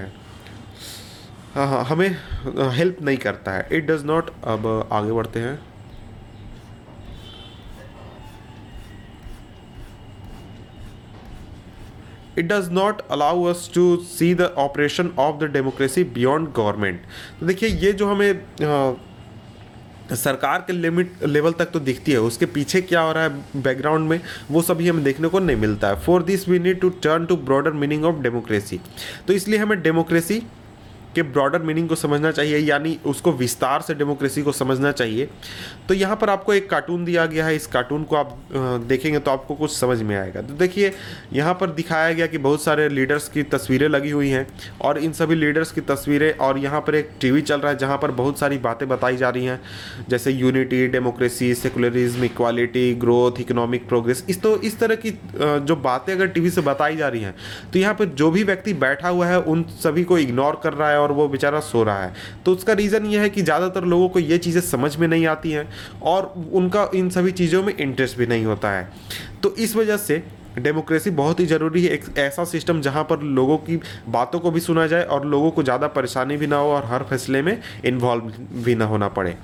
हाँ 1.55 1.83
हमें 1.85 2.09
हेल्प 2.71 2.97
नहीं 3.01 3.17
करता 3.17 3.51
है। 3.51 3.67
इट 3.71 3.85
डज़ 3.85 4.03
नॉट 4.05 4.29
अब 4.45 4.89
आगे 4.91 5.11
बढ़ते 5.11 5.39
हैं। 5.39 5.59
It 12.37 12.51
does 12.51 12.69
not 12.77 13.03
allow 13.15 13.33
us 13.51 13.65
to 13.75 13.83
see 14.13 14.31
the 14.39 14.47
operation 14.63 15.11
of 15.25 15.39
the 15.41 15.51
democracy 15.57 16.03
beyond 16.17 16.53
government. 16.59 17.05
तो 17.39 17.45
देखिए 17.45 17.69
ये 17.69 17.91
जो 17.93 18.07
हमें 18.07 18.31
आ, 18.63 18.93
सरकार 20.15 20.63
के 20.67 20.73
लिमिट 20.73 21.23
लेवल 21.23 21.51
तक 21.59 21.71
तो 21.71 21.79
दिखती 21.79 22.11
है 22.11 22.19
उसके 22.21 22.45
पीछे 22.45 22.81
क्या 22.81 23.01
हो 23.01 23.11
रहा 23.13 23.23
है 23.23 23.61
बैकग्राउंड 23.61 24.09
में 24.09 24.19
वो 24.51 24.61
सभी 24.61 24.87
हमें 24.89 25.03
देखने 25.03 25.27
को 25.27 25.39
नहीं 25.39 25.57
मिलता 25.57 25.87
है। 25.87 25.99
For 26.01 26.23
this 26.23 26.47
we 26.49 26.59
need 26.59 26.79
to 26.81 26.89
turn 27.03 27.25
to 27.25 27.35
broader 27.49 27.71
meaning 27.81 28.05
of 28.05 28.21
democracy 28.23 28.79
तो 29.27 29.33
इसलिए 29.33 29.59
हमें 29.59 29.81
डेमोक्रेसी 29.81 30.41
के 31.17 31.23
ब्रॉडर 31.29 31.61
मीनिंग 31.61 31.89
को 31.89 31.95
समझना 31.97 32.31
चाहिए, 32.31 32.57
यानी 32.59 32.97
उसको 33.05 33.31
विस्तार 33.33 33.81
से 33.81 33.93
डेमोक्रेसी 33.95 34.41
को 34.43 34.51
समझना 34.53 34.91
चाहिए। 34.93 35.29
तो 35.87 35.93
यहाँ 35.93 36.15
पर 36.15 36.29
आपको 36.29 36.53
एक 36.53 36.69
कार्टून 36.69 37.05
दिया 37.05 37.25
गया 37.27 37.45
है, 37.45 37.55
इस 37.55 37.67
कार्टून 37.67 38.03
को 38.03 38.15
आप 38.15 38.37
देखेंगे 38.87 39.19
तो 39.19 39.31
आपको 39.31 39.55
कुछ 39.55 39.71
समझ 39.73 40.01
में 40.01 40.15
आएगा। 40.17 40.41
तो 40.41 40.53
देखिए, 40.55 40.91
यहाँ 41.33 41.53
पर 41.53 41.69
दिखाया 41.73 42.11
गया 42.13 42.27
कि 42.27 42.37
बहुत 42.39 42.63
सारे 42.63 42.87
लीडर्स 42.89 43.27
की 43.29 43.43
तस्वीरें 43.45 43.87
लगी 43.89 44.09
हुई 44.11 44.29
हैं, 44.29 44.45
और 44.81 44.97
इन 44.99 45.11
सभी 45.13 45.35
लीडर्स 45.35 45.71
की 45.71 45.81
तस्वीरें, 45.83 46.31
और 46.33 46.57
यहाँ 46.59 46.81
पर 46.81 46.95
एक 46.95 47.09
टीवी 47.21 47.41
चल 47.43 47.59
रहा 47.59 47.71
है, 47.71 47.77
जहाँ 47.77 47.97
पर 47.97 48.11
बहुत 48.13 48.39
सारी 48.39 48.57
बातें 48.59 48.87
बताई 48.89 49.17
जा 49.17 49.29
रही 49.29 49.45
हैं, 49.45 49.59
जैसे 50.09 50.31
unity 50.31 50.85
democracy 50.87 51.53
secularism 51.55 52.23
equality 52.25 52.93
growth 52.97 53.39
economic 53.39 53.87
progress 53.87 54.25
इस 54.29 54.41
तो 54.41 54.55
इस 54.59 54.79
तरह 54.79 54.95
की 54.97 55.11
जो 55.35 55.75
बातें 55.77 56.13
अगर 56.13 56.27
टीवी 56.29 56.49
से 56.49 56.61
बताई 56.63 56.95
जा 56.97 57.07
रही 57.07 57.21
हैं 57.21 57.33
तो 57.73 57.79
यहाँ 57.79 57.93
पर 57.95 58.05
जो 58.17 58.29
भी 58.31 58.43
व्यक्ति 58.43 58.73
बैठा 58.75 59.09
हुआ 59.09 59.27
है, 59.27 59.39
उन 59.41 59.63
सभी 59.79 60.03
को 60.03 60.17
इग्नोर 60.17 60.59
कर 60.63 60.73
रहा 60.73 60.89
है, 60.89 60.99
और 60.99 61.06
वो 61.11 61.27
बेचारा 61.27 61.59
सो 61.61 61.83
रहा 61.83 62.03
है। 62.03 62.13
तो 62.45 62.53
उसका 62.53 62.73
रीज़न 62.73 63.05
ये 63.05 63.19
है 63.19 63.29
कि 63.29 63.41
ज़्यादातर 63.41 63.85
लोगों 63.85 64.09
को 64.09 64.19
ये 64.19 64.37
चीज़ें 64.37 64.61
समझ 64.63 64.95
में 64.95 65.07
नहीं 65.07 65.25
आती 65.27 65.51
हैं 65.51 65.67
और 66.03 66.33
उनका 66.53 66.89
इन 66.95 67.09
सभी 67.09 67.31
चीज़ों 67.33 67.63
में 67.63 67.75
इंटरेस्ट 67.75 68.17
भी 68.17 68.27
नहीं 68.27 68.45
होता 68.45 68.71
है। 68.71 68.89
तो 69.43 69.55
इस 69.55 69.75
वजह 69.75 69.97
से 69.99 70.23
डेमोक्रेसी 70.57 71.09
बहुत 71.13 71.39
ही 71.39 71.45
ज़रूरी 71.45 71.83
है। 71.83 71.89
एक 71.93 72.05
ऐसा 72.17 72.43
सिस्टम 72.45 72.81
जहाँ 72.81 73.03
पर 73.03 73.21
लोगों 73.21 73.57
की 73.59 73.79
बातों 74.09 74.39
को 74.39 74.51
भी 74.51 74.59
सुना 74.59 74.85
जाए 74.87 75.03
और 75.05 75.25
लोगों 75.25 75.51
को 75.51 75.63
ज़्यादा 75.63 75.87
परेशानी 75.89 76.37
भी 76.37 76.47
ना 76.47 76.57
हो 76.57 76.71
और 76.71 76.85
हर 76.85 77.03
फैसले 77.03 77.41
में 77.41 77.57
इन्वॉल्व 77.85 78.31
भी 78.55 78.75
ना 78.75 78.85
होना 78.85 79.07
पड़े। 79.09 79.35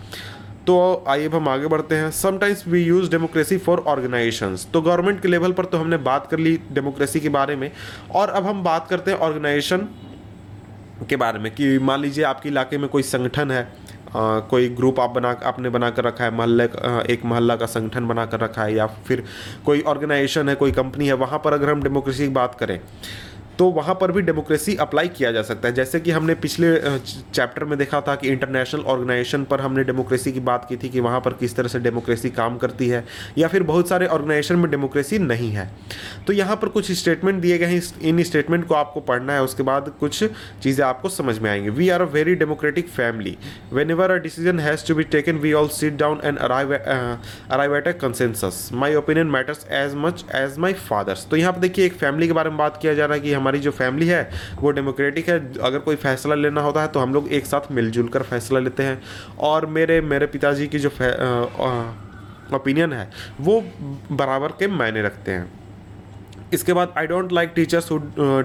तो 0.67 1.03
आइए 1.07 1.27
हम 1.29 1.47
आगे 1.49 1.67
बढ़ते 1.67 1.95
हैं। 1.95 2.09
Sometimes 2.13 2.67
we 2.67 2.81
use 2.81 3.09
democracy 3.11 3.57
for 3.59 3.79
organisations 3.87 4.67
तो 4.73 4.81
गवर्नमेंट 4.81 5.21
के 5.21 5.27
लेवल 5.27 5.51
पर 5.51 5.65
तो 5.65 5.77
हमने 5.77 5.97
बात 5.99 6.27
कर 6.31 6.39
ली 6.39 6.57
डेमोक्रेसी 6.71 7.19
के 7.19 7.29
बारे 7.29 7.55
में। 7.55 7.71
और 8.11 8.29
अब 8.29 8.45
हम 8.45 8.63
बात 8.63 8.87
करते 8.87 9.11
हैं 9.11 9.17
ऑर्गेनाइजेशन 9.19 9.87
के 11.09 11.15
बारे 11.15 11.39
में 11.39 11.53
कि 11.55 11.77
मान 11.79 12.01
लीजिए 12.01 12.23
आपके 12.25 12.49
इलाके 12.49 12.77
में 12.77 12.89
कोई 12.89 13.03
संगठन 13.03 13.51
है 13.51 13.61
आ, 14.15 14.39
कोई 14.39 14.67
ग्रुप 14.69 14.99
आप 14.99 15.09
बना 15.09 15.29
आपने 15.43 15.69
बना 15.69 15.89
कर 15.89 16.03
रखा 16.03 16.23
है 16.23 16.31
मोहल्ले 16.31 16.63
एक 17.13 17.25
मोहल्ला 17.25 17.55
का 17.55 17.65
संगठन 17.65 18.07
बना 18.07 18.25
कर 18.25 18.39
रखा 18.39 18.63
है 18.63 18.75
या 18.75 18.85
फिर 19.07 19.23
कोई 19.65 19.81
ऑर्गेनाइजेशन 19.93 20.49
है 20.49 20.55
कोई 20.55 20.71
कंपनी 20.71 21.07
है 21.07 21.13
वहाँ 21.23 21.39
पर 21.45 21.53
अगर 21.53 21.69
हम 21.69 21.83
डेमोक्रेसी 21.83 22.27
की 22.27 22.33
बात 22.33 22.55
करें 22.59 22.79
तो 23.59 23.65
वहाँ 23.71 23.95
पर 23.95 24.11
भी 24.11 24.21
डेमोक्रेसी 24.21 24.75
अप्लाई 24.77 25.07
किया 25.09 25.31
जा 25.31 25.41
सकता 25.43 25.67
है। 25.67 25.73
जैसे 25.73 25.99
कि 25.99 26.11
हमने 26.11 26.35
पिछले 26.35 26.75
चैप्टर 26.99 27.65
में 27.65 27.77
देखा 27.77 28.01
था 28.01 28.15
कि 28.15 28.27
इंटरनेशनल 28.29 28.81
ऑर्गेनाइजेशन 28.83 29.43
पर 29.43 29.61
हमने 29.61 29.83
डेमोक्रेसी 29.83 30.31
की 30.31 30.39
बात 30.41 30.65
की 30.69 30.77
थी 30.77 30.89
कि 30.89 30.99
वहाँ 30.99 31.19
पर 31.21 31.33
किस 31.35 31.55
तरह 31.55 31.67
से 31.67 31.79
डेमोक्रेसी 31.79 32.29
काम 32.31 32.57
करती 32.57 32.87
है, 32.89 33.03
या 33.37 33.47
फिर 33.47 33.63
बहुत 33.63 33.89
सारे 33.89 34.07
ऑर्गेनाइजेशन 34.07 34.55
में 34.55 34.69
डेमोक्रेसी 34.71 35.19
नहीं 35.19 35.51
है। 35.51 35.69
तो 36.27 36.33
यहाँ 36.33 36.55
पर 36.55 36.67
कुछ 36.69 36.91
स्टेटमेंट 36.93 37.41
दिए 37.41 37.57
गए 37.57 37.65
हैं 37.65 37.81
इन 38.03 38.23
स्टेटमेंट 38.23 38.67
को 38.67 38.75
आपको 38.75 38.99
पढ़ना 39.01 39.33
है, 39.33 39.43
उसके 39.43 39.63
बाद 39.63 39.91
कुछ 39.99 40.23
चीज़ें 40.63 40.85
आपको 40.85 41.09
समझ 41.09 41.37
में 41.39 41.49
आएँगी। 41.51 41.69
We 41.71 41.89
are 41.89 42.01
a 42.01 42.05
very 42.13 42.35
democratic 42.35 42.89
family 42.89 43.37
whenever 43.91 44.11
a 44.11 44.17
decision 44.23 44.59
has 44.59 44.87
to 44.87 44.95
be 44.95 45.03
taken 45.05 45.37
we 45.37 45.53
all 45.53 45.67
sit 45.71 45.97
down 45.97 46.21
and 46.23 46.37
arrive 46.39 47.75
at 47.75 47.87
a 47.87 47.91
consensus 48.01 48.69
my 48.73 48.95
opinion 48.95 49.27
matters 49.29 49.65
as 49.73 49.95
much 49.97 50.25
as 50.35 50.57
my 50.59 50.73
father's 50.73 51.27
तो 51.31 51.37
यहाँ 51.37 51.53
पर 51.53 51.59
देखिए, 51.59 51.85
एक 51.85 51.93
फैमिली 51.95 52.27
के 52.27 52.33
बारे 52.33 52.49
में 52.49 52.57
बात 52.57 52.77
किया 52.81 52.93
जा 52.93 53.05
रहा 53.05 53.15
है 53.15 53.21
कि 53.21 53.33
हमारी 53.43 53.59
जो 53.59 53.71
फैमिली 53.73 54.07
है, 54.07 54.29
वो 54.55 54.71
डेमोक्रेटिक 54.71 55.29
है। 55.29 55.39
अगर 55.59 55.79
कोई 55.79 55.95
फैसला 55.97 56.35
लेना 56.35 56.61
होता 56.61 56.81
है 56.81 56.87
तो 56.87 56.99
हम 56.99 57.13
लोग 57.13 57.27
एक 57.33 57.45
साथ 57.45 57.71
मिलजुल 57.71 58.07
कर 58.07 58.23
फैसला 58.23 58.59
लेते 58.59 58.83
हैं। 58.83 59.01
और 59.39 59.65
मेरे 59.65 59.99
मेरे 60.03 60.25
पिताजी 60.27 60.67
की 60.67 60.79
जो 60.79 60.89
ओपिनियन 62.53 62.93
है, 62.93 63.09
वो 63.41 63.61
बराबर 64.11 64.47
के 64.49 64.67
मायने 64.69 65.01
रखते 65.01 65.31
हैं। 65.31 65.62
इसके 66.53 66.73
बाद 66.73 66.93
I 66.97 67.07
don't 67.07 67.31
like 67.33 67.51
teachers 67.55 67.91
who 67.91 67.97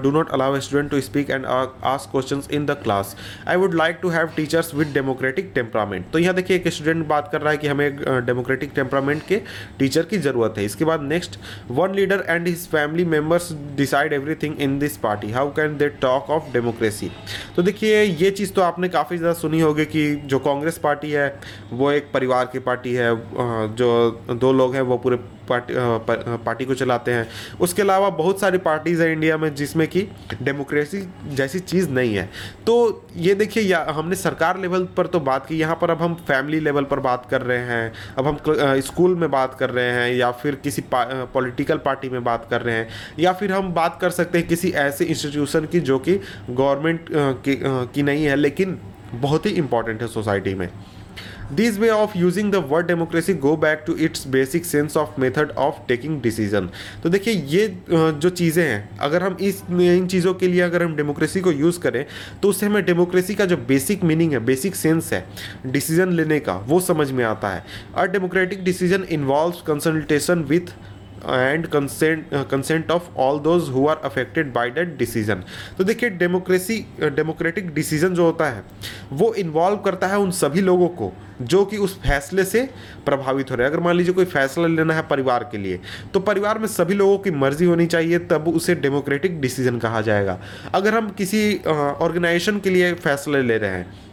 do 0.03 0.11
not 0.11 0.31
allow 0.31 0.59
student 0.59 0.91
to 0.91 1.01
speak 1.01 1.29
and 1.29 1.45
ask 1.45 2.11
questions 2.11 2.49
in 2.51 2.65
the 2.65 2.77
class 2.83 3.15
I 3.47 3.55
would 3.57 3.75
like 3.75 3.99
to 4.01 4.09
have 4.09 4.27
teachers 4.35 4.73
with 4.75 4.93
democratic 4.93 5.51
temperament 5.55 6.09
तो 6.13 6.19
यहाँ 6.19 6.35
देखिए 6.35 6.57
एक 6.57 6.67
स्टूडेंट 6.67 7.05
बात 7.07 7.29
कर 7.31 7.41
रहा 7.41 7.51
है 7.51 7.57
कि 7.57 7.67
हमें 7.67 8.25
डेमोक्रेटिक 8.25 8.69
uh, 8.69 8.75
टेम्परामेंट 8.75 9.21
के 9.27 9.41
टीचर 9.79 10.03
की 10.03 10.17
ज़रूरत 10.19 10.55
है। 10.57 10.65
इसके 10.65 10.85
बाद 10.85 11.01
next 11.03 11.39
one 11.71 11.93
leader 11.95 12.23
and 12.29 12.47
his 12.47 12.67
family 12.67 13.05
members 13.07 13.51
decide 13.77 14.13
everything 14.13 14.61
in 14.61 14.77
this 14.79 14.97
party 14.97 15.31
how 15.31 15.51
can 15.53 15.77
they 15.77 15.89
talk 16.01 16.29
of 16.29 16.51
democracy 16.53 17.11
तो 17.55 17.61
देखिए 17.61 18.03
ये 18.03 18.31
चीज़ 18.31 18.53
तो 18.53 18.61
आपने 18.61 18.89
काफ़ी 18.89 19.17
ज़्यादा 19.17 19.33
सुनी 19.39 19.59
होगी 19.59 19.85
कि 19.85 20.03
जो 20.25 20.39
कांग्रेस 20.41 20.77
पार्टी 20.77 21.11
है 21.11 21.27
वो 21.73 21.91
एक 21.91 22.11
परिवार 22.13 22.45
की 22.53 22.59
पार्टी 22.61 22.93
है 22.93 23.11
uh, 23.11 23.75
जो 23.77 23.89
दो 24.35 24.53
लोग 24.53 24.75
हैं 24.75 24.81
वो 24.83 24.97
पूरे 24.97 25.17
पार्टी 25.49 25.73
पार्टी 26.45 26.65
को 26.65 26.73
चलाते 26.75 27.11
हैं। 27.11 27.27
उसके 27.59 27.81
अलावा 27.81 28.09
बहुत 28.17 28.39
सारी 28.39 28.57
पार्टीज़ 28.59 29.01
हैं 29.03 29.11
इंडिया 29.11 29.37
में 29.37 29.53
जिसमें 29.55 29.87
कि 29.87 30.07
डेमोक्रेसी 30.41 31.01
जैसी 31.31 31.59
चीज़ 31.61 31.89
नहीं 31.89 32.15
है। 32.15 32.29
तो 32.65 33.05
ये 33.17 33.35
देखिए 33.35 33.73
हमने 33.73 34.15
सरकार 34.15 34.59
लेवल 34.59 34.83
पर 34.97 35.07
तो 35.07 35.19
बात 35.21 35.45
की 35.45 35.57
यहाँ 35.57 35.77
पर 35.81 35.89
अब 35.89 36.01
हम 36.01 36.15
फैमिली 36.27 36.59
लेवल 36.59 36.83
पर 36.83 36.99
बात 36.99 37.27
कर 37.31 37.41
रहे 37.41 37.57
हैं 37.65 37.91
अब 38.17 38.27
हम 38.27 38.37
स्कूल 38.81 39.15
में 39.15 39.29
बात 39.31 39.55
कर 39.59 39.69
रहे 39.69 39.91
हैं 39.91 40.13
या 40.13 40.31
फिर 40.33 40.55
किसी 40.63 40.83
पॉलिटिकल 40.93 41.77
पार्टी 41.79 42.09
में 42.09 42.23
बात 42.23 42.47
कर 42.49 42.61
रहे 42.61 42.75
हैं 42.75 42.87
या 43.19 43.33
फिर 43.33 43.51
हम 43.51 43.73
बात 43.73 43.97
कर 44.01 44.09
सकते 44.11 44.37
हैं 44.37 44.47
किसी 44.47 44.69
ऐसे 44.79 45.05
इंस्टीट्यूशन 45.05 45.65
की 45.65 45.79
जो 45.81 45.99
कि 45.99 46.19
गवर्नमेंट 46.49 47.05
की, 47.11 47.55
की 47.93 48.03
नहीं 48.03 48.25
है 48.25 48.35
लेकिन 48.35 48.79
बहुत 49.13 49.45
ही 49.45 49.51
इंपॉर्टेंट 49.53 50.01
है 50.01 50.07
सोसाइटी 50.07 50.53
में। 50.55 50.69
This 51.51 51.77
way 51.79 51.89
of 51.89 52.17
using 52.17 52.51
the 52.51 52.55
word 52.69 52.87
democracy 52.87 53.33
go 53.35 53.55
back 53.57 53.83
to 53.87 53.95
its 53.97 54.27
basic 54.29 54.65
sense 54.65 54.97
of 54.97 55.19
method 55.21 55.51
of 55.59 55.75
taking 55.87 56.21
decision 56.21 56.69
तो 57.03 57.09
देखिए, 57.09 57.33
ये 57.33 57.67
जो 57.89 58.29
चीज़ें 58.31 58.63
हैं, 58.63 58.97
अगर 58.99 59.23
हम 59.23 59.37
इस, 59.41 59.61
इन 59.71 60.07
चीज़ों 60.07 60.33
के 60.33 60.47
लिए 60.47 60.61
अगर 60.61 60.83
हम 60.83 60.95
डेमोक्रेसी 60.95 61.41
को 61.41 61.51
यूज़ 61.51 61.79
करें 61.79 62.05
तो 62.41 62.49
उससे 62.49 62.65
हमें 62.65 62.85
डेमोक्रेसी 62.85 63.35
का 63.35 63.45
जो 63.45 63.57
बेसिक 63.67 64.03
मीनिंग 64.03 64.33
है 64.33 64.39
बेसिक 64.45 64.75
सेंस 64.75 65.11
है 65.13 65.25
डिसीज़न 65.67 66.11
लेने 66.11 66.39
का, 66.39 66.55
वो 66.57 66.79
समझ 66.81 67.11
में 67.11 67.23
आता 67.25 67.49
है। 67.49 67.63
A 67.95 68.05
democratic 68.07 68.63
decision 68.63 69.03
involve 69.11 69.63
consultation 69.67 70.43
with 70.49 70.73
and 71.19 71.65
consent 71.67 72.27
consent 72.51 72.91
of 72.91 73.09
all 73.19 73.39
those 73.39 73.69
who 73.69 73.87
are 73.87 74.01
affected 74.05 74.51
by 74.53 74.69
that 74.71 74.97
decision 74.97 75.43
तो 75.77 75.83
देखिए 75.83 76.09
डेमोक्रेसी 76.11 76.85
डेमोक्रेटिक 77.01 77.73
डिसीज़न 77.73 78.13
जो 78.15 78.25
होता 78.25 78.45
है, 78.45 78.63
वो 79.11 79.33
इन्वॉल्व 79.35 79.77
करता 79.79 80.07
है 80.07 80.17
उन 80.19 80.31
सभी 80.33 80.61
लोगों 80.61 80.87
को 80.91 81.11
जो 81.41 81.63
कि 81.65 81.77
उस 81.77 81.97
फैसले 81.99 82.43
से 82.43 82.61
प्रभावित 83.05 83.51
हो 83.51 83.55
रहे 83.55 83.67
हैं। 83.67 83.73
अगर 83.73 83.83
मान 83.83 83.95
लीजिए 83.95 84.13
कोई 84.13 84.25
फैसला 84.27 84.67
लेना 84.67 84.93
है 84.93 85.01
परिवार 85.09 85.43
के 85.51 85.57
लिए 85.57 85.79
तो 86.13 86.19
परिवार 86.21 86.59
में 86.59 86.67
सभी 86.69 86.93
लोगों 86.95 87.17
की 87.17 87.31
मर्ज़ी 87.33 87.65
होनी 87.65 87.85
चाहिए, 87.87 88.19
तब 88.19 88.47
उसे 88.49 88.75
डेमोक्रेटिक 88.77 89.39
डिसीज़न 89.41 89.79
कहा 89.79 90.01
जाएगा। 90.01 90.39
अगर 90.73 90.95
हम 90.95 91.09
किसी 91.11 91.55
ऑर्गेनाइजेशन 91.67 92.59
के 92.59 92.69
लिए 92.69 92.93
फैसले 92.95 93.41
ले 93.43 93.57
रहे 93.57 93.69
हैं 93.69 94.08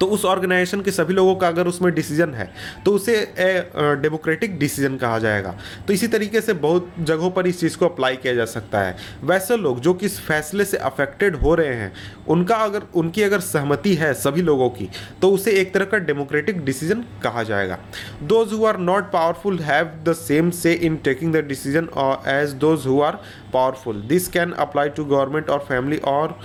तो 0.00 0.06
उस 0.06 0.24
ऑर्गेनाइजेशन 0.24 0.80
के 0.80 0.90
सभी 0.90 1.14
लोगों 1.14 1.34
का 1.36 1.48
अगर 1.48 1.66
उसमें 1.66 1.92
डिसीज़न 1.94 2.34
है 2.34 2.50
तो 2.84 2.92
उसे, 2.92 3.14
ए 3.14 3.70
डेमोक्रेटिक 3.76 4.58
डिसीज़न 4.58 4.96
कहा 4.96 5.18
जाएगा। 5.18 5.54
तो 5.86 5.92
इसी 5.92 6.08
तरीके 6.08 6.40
से 6.40 6.52
बहुत 6.54 6.92
जगहों 7.00 7.30
पर 7.30 7.46
इस 7.46 7.60
चीज़ 7.60 7.76
को 7.78 7.86
अप्लाई 7.86 8.16
किया 8.16 8.34
जा 8.34 8.44
सकता 8.46 8.80
है। 8.80 8.96
वैसे 9.24 9.56
लोग 9.56 9.80
जो 9.80 9.94
कि 9.94 10.06
इस 10.06 10.18
फैसले 10.20 10.64
से 10.64 10.76
अफेक्टेड 10.78 11.36
हो 11.36 11.54
रहे 11.54 11.74
हैं, 11.74 11.92
उनका 12.28 12.56
अगर, 12.56 12.82
उनकी 12.94 13.22
अगर 13.22 13.40
सहमति 13.42 13.94
है 13.94 14.12
सभी 14.16 14.42
लोगों 14.42 14.68
की 14.70 14.88
तो 15.22 15.30
उसे 15.30 15.50
एक 15.60 15.72
तरह 15.74 15.84
का 15.84 15.98
डेमोक्रेटिक 16.00 16.64
डिसीज़न 16.64 17.04
कहा 17.22 17.42
जाएगा। 17.42 17.78
Those 18.24 18.52
who 18.52 18.64
are 18.66 18.78
not 18.80 19.10
powerful 19.12 19.58
have 19.60 19.90
the 20.04 20.12
same 20.16 20.50
say 20.52 20.72
in 20.74 20.96
taking 21.04 21.34
the 21.34 21.44
decision 21.46 21.88
as 22.30 22.52
those 22.60 22.86
who 22.86 23.00
are 23.00 23.18
powerful 23.52 24.00
this 24.08 24.28
can 24.28 24.52
apply 24.60 24.88
to 24.88 25.04
government 25.04 25.50
और 25.50 25.58
फैमिली 25.68 25.98
और 26.06 26.38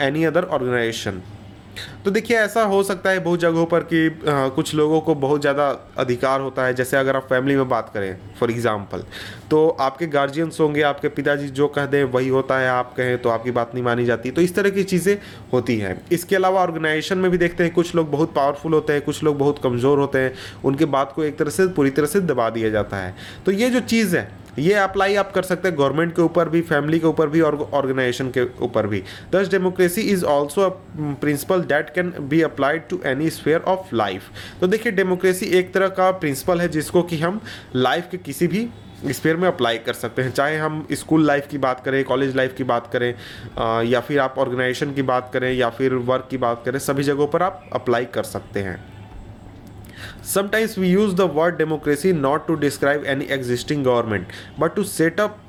एनी 0.00 0.24
अदर 0.24 0.44
ऑर्गेनाइजेशन 0.44 1.22
तो 2.04 2.10
देखिए 2.10 2.36
ऐसा 2.38 2.62
हो 2.64 2.82
सकता 2.82 3.10
है 3.10 3.18
बहुत 3.20 3.40
जगहों 3.40 3.64
पर 3.66 3.80
कि 3.84 4.06
आ, 4.06 4.48
कुछ 4.48 4.74
लोगों 4.74 5.00
को 5.00 5.14
बहुत 5.16 5.40
ज़्यादा 5.40 5.68
अधिकार 5.98 6.40
होता 6.40 6.64
है। 6.66 6.74
जैसे 6.74 6.96
अगर 6.96 7.16
आप 7.16 7.26
फैमिली 7.28 7.56
में 7.56 7.68
बात 7.68 7.90
करें 7.94 8.16
फॉर 8.40 8.50
एग्ज़ाम्पल 8.50 9.02
तो 9.50 9.68
आपके 9.80 10.06
गार्जियंस 10.08 10.60
होंगे 10.60 10.82
आपके 10.82 11.08
पिताजी 11.10 11.48
जो 11.50 11.68
कह 11.68 11.86
दें 11.86 12.02
वही 12.06 12.28
होता 12.28 12.58
है 12.58 12.68
आप 12.68 12.94
कहें 12.96 13.16
तो 13.22 13.28
आपकी 13.28 13.50
बात 13.50 13.74
नहीं 13.74 13.84
मानी 13.84 14.04
जाती। 14.04 14.30
तो 14.30 14.42
इस 14.42 14.54
तरह 14.54 14.70
की 14.70 14.84
चीज़ें 14.84 15.16
होती 15.52 15.78
हैं। 15.78 16.00
इसके 16.12 16.36
अलावा 16.36 16.60
ऑर्गेनाइजेशन 16.62 17.18
में 17.18 17.30
भी 17.30 17.38
देखते 17.38 17.64
हैं 17.64 17.72
कुछ 17.72 17.94
लोग 17.94 18.10
बहुत 18.10 18.34
पावरफुल 18.34 18.74
होते 18.74 18.92
हैं 18.92 19.02
कुछ 19.02 19.22
लोग 19.24 19.38
बहुत 19.38 19.60
कमज़ोर 19.62 19.98
होते 19.98 20.18
हैं। 20.18 20.32
उनके 20.64 20.84
बात 20.86 21.12
को 21.12 21.24
एक 21.24 21.38
तरह 21.38 21.50
से 21.50 21.66
पूरी 21.68 21.90
तरह 21.90 22.06
से 22.06 22.20
दबा 22.22 22.48
दिया 22.50 22.70
जाता 22.70 22.96
है। 22.96 23.14
तो 23.46 23.52
ये 23.52 23.70
जो 23.70 23.80
चीज़ 23.82 24.16
है 24.16 24.28
ये 24.58 24.74
अप्लाई 24.74 25.14
आप 25.16 25.32
कर 25.32 25.42
सकते 25.42 25.68
हैं 25.68 25.76
गवर्नमेंट 25.78 26.14
के 26.16 26.22
ऊपर 26.22 26.48
भी 26.48 26.60
फैमिली 26.62 26.98
के 27.00 27.06
ऊपर 27.06 27.28
भी 27.28 27.40
और 27.40 27.56
ऑर्गेनाइजेशन 27.74 28.30
के 28.30 28.44
ऊपर 28.64 28.86
भी. 28.86 29.02
Thus 29.32 29.48
democracy 29.50 30.00
is 30.12 30.24
also 30.24 30.62
a 30.62 30.68
principle 31.20 31.62
that 31.64 31.90
can 31.90 32.12
be 32.20 32.40
applied 32.42 32.88
to 32.88 33.00
any 33.06 33.30
sphere 33.30 33.60
of 33.68 33.94
life 33.94 34.30
तो 34.60 34.66
देखिए 34.66 34.92
डेमोक्रेसी 34.92 35.46
एक 35.58 35.72
तरह 35.74 35.88
का 35.88 36.10
प्रिंसिपल 36.10 36.60
है 36.60 36.68
जिसको 36.68 37.02
कि 37.02 37.18
हम 37.18 37.40
लाइफ 37.76 38.08
के 38.10 38.18
किसी 38.18 38.46
भी 38.46 38.68
स्पेयर 39.06 39.36
में 39.36 39.46
अप्लाई 39.48 39.78
कर 39.78 39.92
सकते 39.92 40.22
हैं. 40.22 40.32
चाहे 40.32 40.56
हम 40.58 40.86
स्कूल 40.92 41.26
लाइफ 41.26 41.46
की 41.50 41.58
बात 41.58 41.84
करें 41.84 42.02
कॉलेज 42.04 42.36
लाइफ 42.36 42.54
की 42.56 42.64
बात 42.64 42.90
करें 42.92 43.14
आ, 43.58 43.82
या 43.82 44.00
फिर 44.00 44.20
आप 44.20 44.34
ऑर्गेनाइजेशन 44.38 44.94
की 44.94 45.02
बात 45.02 45.30
करें 45.32 45.52
या 45.52 45.70
फिर 45.70 45.94
वर्क 45.94 46.28
की 46.30 46.36
बात 46.38 46.62
करें 46.66 46.78
सभी 46.78 47.02
जगहों 47.02 47.26
पर 47.26 47.42
आप 47.42 47.70
अप्लाई 47.72 48.04
कर 48.04 48.22
सकते 48.24 48.60
हैं. 48.60 48.95
Sometimes 50.26 50.76
we 50.76 50.88
use 50.88 51.14
the 51.14 51.26
word 51.28 51.56
democracy 51.56 52.12
not 52.12 52.48
to 52.48 52.56
describe 52.56 53.04
any 53.06 53.26
existing 53.28 53.84
government, 53.84 54.32
but 54.58 54.74
to 54.74 54.84
set 54.84 55.20
up 55.20 55.42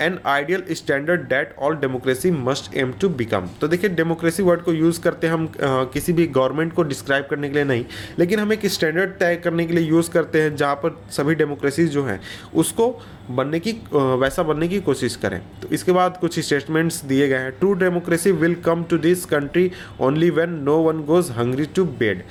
an 0.00 0.18
ideal 0.26 0.64
standard 0.74 1.20
that 1.28 1.54
all 1.58 1.76
democracy 1.76 2.30
must 2.30 2.74
aim 2.76 2.92
to 3.00 3.08
become 3.08 3.46
तो 3.60 3.68
देखिए 3.68 3.90
डेमोक्रेसी 3.90 4.42
वर्ड 4.42 4.62
को 4.62 4.72
यूज़ 4.72 5.00
करते 5.02 5.26
हैं 5.26 5.34
हम 5.34 5.44
आ, 5.44 5.84
किसी 5.84 6.12
भी 6.12 6.26
गवर्नमेंट 6.28 6.72
को 6.72 6.82
डिस्क्राइब 6.82 7.26
करने 7.30 7.48
के 7.48 7.54
लिए 7.54 7.64
नहीं 7.64 7.84
लेकिन 8.18 8.40
हम 8.40 8.52
एक 8.52 8.66
स्टैंडर्ड 8.66 9.18
तय 9.20 9.36
करने 9.44 9.66
के 9.66 9.74
लिए 9.74 9.88
यूज़ 9.88 10.10
करते 10.10 10.42
हैं 10.42 10.54
जहाँ 10.56 10.74
पर 10.82 10.96
सभी 11.16 11.34
डेमोक्रेसीज 11.34 11.90
जो 11.92 12.04
हैं 12.04 12.20
उसको 12.54 12.90
बनने 13.30 13.58
की 13.60 13.72
वैसा 13.92 14.42
बनने 14.42 14.68
की 14.68 14.80
कोशिश 14.80 15.16
करें। 15.16 15.40
तो 15.62 15.68
इसके 15.68 15.92
बाद 15.92 16.16
कुछ 16.16 16.38
स्टेटमेंट्स 16.40 17.02
दिए 17.04 17.28
गए 17.28 17.38
हैं। 17.38 17.52
True 17.52 17.72
democracy 17.74 18.32
will 18.32 18.54
come 18.64 18.82
to 18.84 18.98
this 18.98 19.24
country 19.26 19.70
only 20.00 20.30
when 20.30 20.50
no 20.64 20.76
one 20.82 21.02
goes 21.04 21.30
hungry 21.38 21.66
to 21.66 21.84
bed 21.84 22.22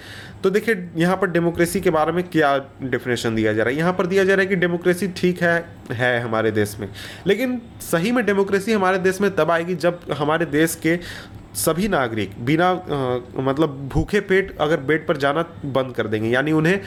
तो 0.44 0.50
देखिए, 0.50 0.76
यहाँ 0.96 1.16
पर 1.18 1.28
डेमोक्रेसी 1.28 1.80
के 1.82 1.90
बारे 1.90 2.12
में 2.12 2.24
क्या 2.24 2.58
डेफिनेशन 2.84 3.36
दिया 3.36 3.54
जा 3.54 3.64
रहा 3.64 3.72
है? 3.72 3.78
यहाँ 3.78 3.94
पर 3.94 4.06
दिया 4.08 4.24
जा 4.24 4.34
रहा 4.34 4.42
है 4.42 4.48
कि 4.48 4.56
डेमोक्रेसी 4.56 5.08
ठीक 5.18 5.42
है 5.44 5.54
है 5.92 6.20
हमारे 6.22 6.52
देश 6.52 6.76
में। 6.80 6.88
लेकिन 7.28 7.62
सही 7.82 8.12
में 8.12 8.26
डेमोक्रेसी 8.26 8.74
हमारे 8.74 8.98
देश 9.00 9.22
में 9.22 9.30
तब 9.36 9.52
आएगी 9.52 9.76
जब 9.78 10.00
हमारे 10.18 10.46
देश 10.48 10.76
के 10.84 11.00
सभी 11.56 11.88
नागरिक 11.88 12.32
बिना 12.46 12.72
मतलब 13.40 13.78
भूखे 13.94 14.20
पेट 14.22 14.56
अगर 14.58 14.80
बेड 14.82 15.08
पर 15.08 15.18
जाना 15.18 15.46
बंद 15.66 15.94
कर 15.96 16.08
देंगे। 16.08 16.30
यानी 16.30 16.52
उन्हें 16.52 16.80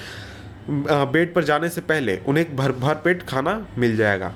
बेड 0.68 1.34
पर 1.34 1.44
जाने 1.44 1.68
से 1.68 1.80
पहले 1.82 2.18
उन्हें 2.28 2.54
भर 2.56 2.72
भर 2.80 2.94
पेट 3.04 3.22
खाना 3.28 3.66
मिल 3.78 3.96
जाएगा। 3.96 4.32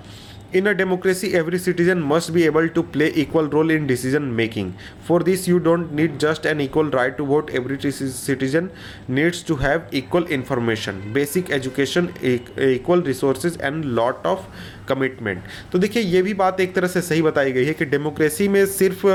In 0.57 0.67
a 0.67 0.73
democracy 0.73 1.27
every 1.37 1.59
citizen 1.59 1.99
must 2.07 2.31
be 2.31 2.43
able 2.43 2.67
to 2.69 2.83
play 2.95 3.07
equal 3.19 3.47
role 3.49 3.71
in 3.71 3.87
decision 3.87 4.23
making 4.41 4.73
for 5.09 5.23
this 5.23 5.49
you 5.49 5.59
don't 5.59 5.93
need 5.93 6.19
just 6.21 6.47
an 6.47 6.61
equal 6.61 6.91
right 6.91 7.17
to 7.17 7.25
vote 7.27 7.51
every 7.51 7.91
citizen 7.91 8.69
needs 9.11 9.45
to 9.49 9.55
have 9.57 9.83
equal 9.95 10.27
information 10.33 11.01
basic 11.13 11.51
education 11.51 12.09
equal 12.23 13.03
resources 13.07 13.59
and 13.63 13.85
lot 13.85 14.27
of 14.27 14.47
commitment 14.89 15.43
तो 15.73 15.79
देखिए, 15.79 16.03
ये 16.03 16.23
भी 16.23 16.35
बात 16.35 16.61
एक 16.61 16.75
तरह 16.75 16.89
से 16.89 17.01
सही 17.03 17.23
बताई 17.23 17.53
गई 17.53 17.65
है 17.65 17.75
कि 17.75 17.85
डेमोक्रेसी 17.87 18.49
में 18.49 18.65
सिर्फ़ 18.69 19.07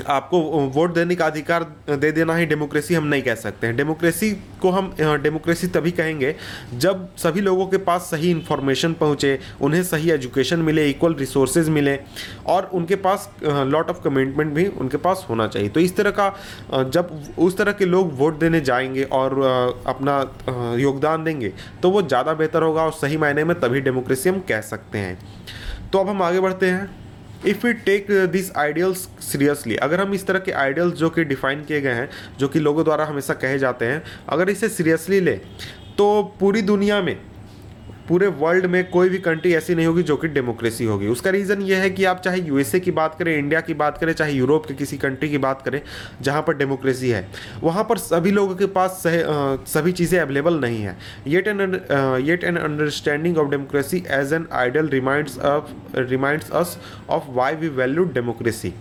आपको 0.00 0.38
वोट 0.74 0.94
देने 0.94 1.14
का 1.14 1.26
अधिकार 1.26 1.62
दे 1.90 2.10
देना 2.12 2.34
ही 2.36 2.46
डेमोक्रेसी 2.46 2.94
हम 2.94 3.04
नहीं 3.06 3.22
कह 3.22 3.34
सकते 3.36 3.66
हैं। 3.66 3.76
डेमोक्रेसी 3.76 4.30
को 4.62 4.70
हम 4.70 4.92
डेमोक्रेसी 4.98 5.66
तभी 5.68 5.90
कहेंगे 5.92 6.34
जब 6.76 7.08
सभी 7.16 7.40
लोगों 7.40 7.66
के 7.66 7.76
पास 7.78 8.08
सही 8.10 8.30
इन्फॉर्मेशन 8.30 8.92
पहुँचे, 8.94 9.38
उन्हें 9.60 9.82
सही 9.84 10.10
एजुकेशन 10.10 10.58
मिले 10.60 10.88
इक्वल 10.90 11.14
रिसोर्सेज 11.14 11.68
मिले 11.68 11.98
और 12.46 12.70
उनके 12.74 12.96
पास 12.96 13.28
लॉट 13.44 13.90
ऑफ़ 13.90 14.02
कमिटमेंट 14.04 14.52
भी 14.54 14.66
उनके 14.66 14.96
पास 14.98 15.26
होना 15.30 15.46
चाहिए। 15.46 15.68
तो 15.68 15.80
इस 15.80 15.96
तरह 15.96 16.10
का 16.10 16.84
जब 16.84 17.10
उस 17.38 17.56
तरह 17.56 17.72
के 17.72 17.84
लोग 17.84 18.12
वोट 18.18 18.38
देने 18.38 18.60
जाएँगे 18.62 19.04
और 19.12 19.40
अपना 19.86 20.18
योगदान 20.78 21.24
देंगे 21.24 21.52
तो 21.82 21.90
वो 21.90 22.02
ज़्यादा 22.02 22.34
बेहतर 22.34 22.62
होगा 22.62 22.82
और 22.82 22.92
सही 22.94 23.16
मायने 23.16 23.44
में 23.44 23.58
तभी 23.60 23.80
डेमोक्रेसी 23.80 24.28
हम 24.28 24.40
कह 24.48 24.60
सकते 24.64 24.98
हैं। 24.98 25.18
तो 25.92 25.98
अब 25.98 26.08
हम 26.08 26.22
आगे 26.22 26.40
बढ़ते 26.40 26.66
हैं। 26.66 27.03
If 27.46 27.66
we 27.66 27.72
take 27.84 28.06
this 28.32 28.50
ideals 28.56 29.08
seriously 29.22 29.76
अगर 29.76 30.00
हम 30.00 30.14
इस 30.14 30.26
तरह 30.26 30.38
के 30.38 30.52
आइडियल्स 30.54 30.94
जो 30.94 31.10
कि 31.10 31.24
डिफाइन 31.24 31.64
किए 31.64 31.80
गए 31.80 31.92
हैं, 31.92 32.08
जो 32.38 32.48
कि 32.48 32.60
लोगों 32.60 32.84
द्वारा 32.84 33.04
हमेशा 33.04 33.34
कहे 33.34 33.58
जाते 33.58 33.84
हैं, 33.84 34.02
अगर 34.28 34.50
इसे 34.50 34.68
सीरियसली 34.68 35.20
लें 35.20 35.38
तो 35.98 36.22
पूरी 36.40 36.62
दुनिया 36.62 37.00
में 37.02 37.16
पूरे 38.08 38.26
वर्ल्ड 38.38 38.66
में 38.66 38.88
कोई 38.90 39.08
भी 39.08 39.18
कंट्री 39.18 39.52
ऐसी 39.54 39.74
नहीं 39.74 39.86
होगी 39.86 40.02
जो 40.02 40.16
कि 40.16 40.28
डेमोक्रेसी 40.28 40.84
होगी। 40.84 41.06
उसका 41.08 41.30
रीज़न 41.30 41.62
ये 41.62 41.76
है 41.76 41.90
कि 41.90 42.04
आप 42.04 42.20
चाहे 42.20 42.40
यूएसए 42.40 42.80
की 42.80 42.90
बात 42.90 43.14
करें 43.18 43.36
इंडिया 43.36 43.60
की 43.60 43.74
बात 43.74 43.98
करें 43.98 44.12
चाहे 44.12 44.32
यूरोप 44.32 44.66
के 44.66 44.74
किसी 44.74 44.96
कंट्री 44.98 45.28
की 45.30 45.38
बात 45.38 45.62
करें 45.62 45.80
जहाँ 46.22 46.42
पर 46.42 46.56
डेमोक्रेसी 46.56 47.10
है 47.10 47.26
वहाँ 47.62 47.84
पर 47.88 47.98
सभी 47.98 48.30
लोगों 48.30 48.54
के 48.56 48.66
पास 48.68 49.00
सह, 49.02 49.18
आ, 49.20 49.56
सभी 49.66 49.92
चीज़ें 49.92 50.18
अवेलेबल 50.20 50.60
नहीं 50.60 50.82
है। 50.82 50.96
Yet 51.26 51.48
an 51.48 51.60
yet 52.26 52.44
an 52.44 52.56
understanding 52.56 53.38
of 53.38 53.50
democracy 53.50 54.02
as 54.10 54.32
an 54.32 54.46
ideal 54.52 54.88
reminds 54.88 55.38
of 55.38 55.98
reminds 55.98 56.50
us 56.52 56.78
of 57.10 57.30
why 57.30 57.54
we 57.54 57.68
value 57.76 58.04
democracy 58.14 58.72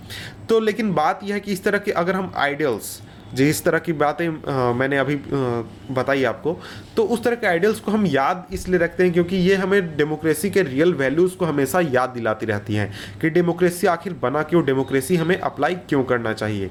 तो 0.49 0.59
लेकिन 0.59 0.93
बात 0.93 1.19
यह 1.23 1.33
है 1.33 1.39
कि 1.39 1.51
इस 1.51 1.63
तरह 1.63 1.77
के 1.77 1.91
अगर 1.93 2.15
हम 2.15 2.31
आइडियल्स 2.37 3.01
जिस 3.33 3.63
तरह 3.63 3.79
की 3.79 3.93
बातें 3.95 4.27
मैंने 4.75 4.97
अभी 4.97 5.15
बताई 5.91 6.23
आपको। 6.23 6.57
तो 6.97 7.03
उस 7.05 7.23
तरह 7.23 7.35
के 7.35 7.47
आइडियल्स 7.47 7.79
को 7.79 7.91
हम 7.91 8.05
याद 8.07 8.47
इसलिए 8.53 8.79
रखते 8.79 9.03
हैं 9.03 9.13
क्योंकि 9.13 9.35
ये 9.37 9.55
हमें 9.55 9.95
डेमोक्रेसी 9.97 10.49
के 10.49 10.61
रियल 10.63 10.93
वैल्यूज़ 10.93 11.35
को 11.37 11.45
हमेशा 11.45 11.79
याद 11.81 12.09
दिलाती 12.09 12.45
रहती 12.45 12.75
हैं 12.75 12.91
कि 13.21 13.29
डेमोक्रेसी 13.29 13.87
आखिर 13.87 14.13
बना 14.21 14.43
क्यों, 14.43 14.65
डेमोक्रेसी 14.65 15.15
हमें 15.15 15.37
अप्लाई 15.37 15.75
क्यों 15.89 16.03
करना 16.03 16.33
चाहिए। 16.33 16.69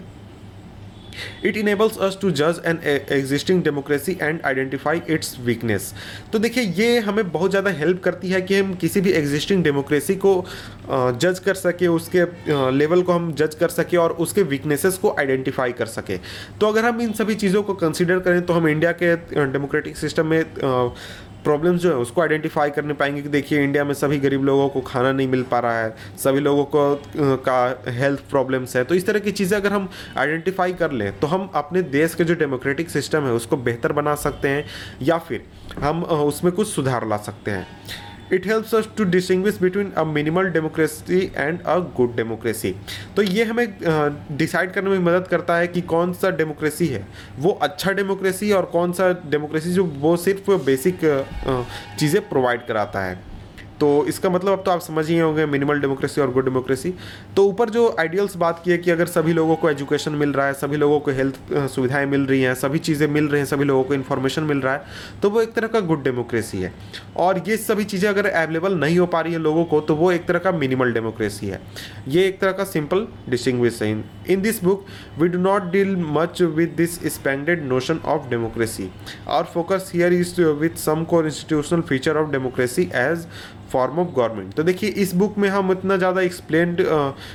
इट 1.44 1.56
इनेबल्स 1.56 1.98
अस 1.98 2.18
टू 2.22 2.30
जज 2.32 2.60
an 2.66 2.80
existing 2.86 3.62
democracy 3.64 4.16
and 4.22 4.40
identify 4.44 5.02
its 5.08 5.36
weakness 5.40 5.92
तो 6.32 6.38
देखिए, 6.38 6.64
ये 6.64 6.98
हमें 7.00 7.30
बहुत 7.32 7.50
ज़्यादा 7.50 7.70
हेल्प 7.72 8.02
करती 8.02 8.28
है 8.30 8.40
कि 8.42 8.58
हम 8.58 8.74
किसी 8.76 9.00
भी 9.00 9.12
एग्जिस्टिंग 9.12 9.64
डेमोक्रेसी 9.64 10.14
को 10.16 10.34
जज 10.90 11.38
कर 11.44 11.54
सके, 11.54 11.86
उसके 11.88 12.24
लेवल 12.72 13.02
को 13.02 13.12
हम 13.12 13.32
जज 13.34 13.54
कर 13.54 13.68
सके 13.70 13.96
और 13.96 14.12
उसके 14.20 14.42
वीकनेसेस 14.44 14.98
को 14.98 15.14
आइडेंटिफाई 15.18 15.72
कर 15.72 15.86
सके। 15.88 16.18
तो 16.60 16.66
अगर 16.66 16.84
हम 16.84 17.00
इन 17.00 17.12
सभी 17.14 17.34
चीज़ों 17.36 17.62
को 17.62 17.74
कंसिडर 17.76 18.18
करें 18.20 18.40
तो 18.42 18.52
हम 18.52 18.68
इंडिया 18.68 18.92
के 19.02 19.14
डेमोक्रेटिक 19.46 19.96
सिस्टम 19.96 20.26
में 20.26 20.40
प्रॉब्लम्स 21.44 21.80
जो 21.80 21.90
है, 21.90 21.96
उसको 21.96 22.20
आइडेंटिफाई 22.22 22.70
करने 22.70 22.94
पाएँगे 22.94 23.22
कि 23.22 23.28
देखिए, 23.28 23.62
इंडिया 23.64 23.84
में 23.84 23.92
सभी 23.94 24.18
गरीब 24.20 24.44
लोगों 24.44 24.68
को 24.68 24.80
खाना 24.82 25.12
नहीं 25.12 25.28
मिल 25.28 25.42
पा 25.50 25.58
रहा 25.58 25.78
है, 25.78 25.94
सभी 26.18 26.40
लोगों 26.40 26.64
को 26.66 27.34
का 27.38 27.92
हेल्थ 27.92 28.20
प्रॉब्लम्स 28.30 28.76
है। 28.76 28.84
तो 28.84 28.94
इस 28.94 29.06
तरह 29.06 29.20
की 29.20 29.32
चीज़ें 29.32 29.56
अगर 29.58 29.72
हम 29.72 29.88
आइडेंटिफाई 30.16 30.72
कर 30.74 30.92
लें 30.92 31.18
तो 31.20 31.26
हम 31.26 31.50
अपने 31.54 31.82
देश 31.82 32.14
के 32.14 32.24
जो 32.24 32.34
डेमोक्रेटिक 32.36 32.90
सिस्टम 32.90 33.22
है, 33.22 33.32
उसको 33.32 33.56
बेहतर 33.58 33.92
बना 33.92 34.14
सकते 34.16 34.48
हैं, 34.48 34.64
या 35.02 35.18
फिर 35.18 35.44
हम 35.78 36.02
उसमें 36.04 36.52
कुछ 36.52 36.68
सुधार 36.68 37.08
ला 37.08 37.16
सकते 37.18 37.50
हैं। 37.50 37.66
It 38.32 38.46
helps 38.46 38.74
us 38.74 38.88
to 38.98 39.04
distinguish 39.04 39.58
between 39.62 39.90
a 39.92 40.04
minimal 40.04 40.48
democracy 40.50 41.20
and 41.36 41.60
a 41.62 41.78
good 41.96 42.14
democracy 42.16 42.74
तो 43.16 43.22
ये 43.22 43.44
हमें 43.44 43.66
डिसाइड 44.36 44.72
करने 44.72 44.90
में 44.90 44.98
मदद 45.00 45.26
करता 45.28 45.56
है 45.56 45.66
कि 45.68 45.80
कौन 45.82 46.12
सा 46.12 46.30
डेमोक्रेसी 46.32 46.86
है। 46.86 47.06
वो 47.38 47.50
अच्छा 47.62 47.92
डेमोक्रेसी 47.92 48.52
और 48.52 48.64
कौन 48.72 48.92
सा 48.92 49.12
डेमोक्रेसी 49.26 49.72
जो 49.72 49.84
वो 49.84 50.16
सिर्फ़ 50.18 50.50
बेसिक 50.64 50.98
चीज़ें 51.98 52.28
प्रोवाइड 52.28 52.66
कराता 52.66 53.04
है। 53.04 53.20
तो 53.82 53.88
इसका 54.08 54.30
मतलब 54.30 54.52
अब 54.52 54.62
तो 54.64 54.70
आप 54.70 54.80
समझ 54.80 55.08
ही 55.08 55.18
होंगे 55.18 55.44
मिनिमल 55.46 55.80
डेमोक्रेसी 55.80 56.20
और 56.20 56.30
गुड 56.32 56.44
डेमोक्रेसी 56.44 56.92
तो 57.36 57.44
ऊपर 57.46 57.70
जो 57.70 57.84
आइडियल्स 58.00 58.36
बात 58.36 58.60
की 58.64 58.70
है 58.70 58.76
कि 58.78 58.90
अगर 58.90 59.06
सभी 59.08 59.32
लोगों 59.32 59.56
को 59.56 59.70
एजुकेशन 59.70 60.12
मिल 60.14 60.32
रहा 60.32 60.46
है, 60.46 60.52
सभी 60.54 60.76
लोगों 60.76 60.98
को 61.00 61.10
हेल्थ 61.10 61.34
सुविधाएँ 61.68 62.06
मिल 62.06 62.26
रही 62.26 62.40
हैं, 62.42 62.54
सभी 62.54 62.78
चीज़ें 62.80 63.06
मिल 63.08 63.28
रही 63.28 63.38
हैं, 63.40 63.46
सभी 63.46 63.64
लोगों 63.64 63.84
को 63.84 63.94
इन्फॉर्मेशन 63.94 64.42
मिल 64.42 64.60
रहा 64.60 64.74
है 64.74 65.20
तो 65.22 65.30
वो 65.30 65.40
एक 65.42 65.52
तरह 65.54 65.68
का 65.68 65.80
गुड 65.82 66.02
डेमोक्रेसी 66.04 66.58
है। 66.58 66.72
और 67.16 67.42
ये 67.48 67.56
सभी 67.56 67.84
चीज़ें 67.84 68.08
अगर 68.08 68.26
अवेलेबल 68.26 68.78
नहीं 68.78 68.98
हो 68.98 69.06
पा 69.06 69.20
रही 69.20 69.32
है 69.32 69.38
लोगों 69.38 69.64
को 69.64 69.80
तो 69.80 69.96
वो 69.96 70.12
एक 70.12 70.26
तरह 70.28 70.38
का 70.38 70.52
मिनिमल 70.52 70.92
डेमोक्रेसी 70.92 71.46
है। 71.46 71.60
ये 72.08 72.26
एक 72.26 72.40
तरह 72.40 72.52
का 72.52 72.64
simple 72.66 73.06
distinction 73.28 73.66
in 73.82 74.04
in 74.30 74.42
this 74.42 74.62
book 74.64 74.84
we 75.18 75.28
do 75.28 75.38
not 75.38 75.70
deal 75.72 75.96
much 76.10 76.42
with 76.42 76.74
this 76.76 76.98
expanded 77.14 77.64
notion 77.64 78.00
of 78.06 78.28
democracy 78.30 78.90
our 79.28 79.50
focus 79.54 79.90
here 79.94 80.12
is 80.12 80.40
with 80.40 80.76
some 80.78 81.04
core 81.04 81.26
institutional 81.26 81.80
feature 81.88 82.16
of 82.16 82.30
democracy 82.32 82.90
as 82.94 83.26
form 83.72 83.98
of 83.98 84.08
government 84.08 84.54
तो 84.54 84.62
देखिए, 84.62 84.90
इस 84.90 85.14
book 85.14 85.38
में 85.38 85.48
हम 85.48 85.72
इतना 85.72 85.96
ज़्यादा 85.96 86.20
explain 86.22 86.76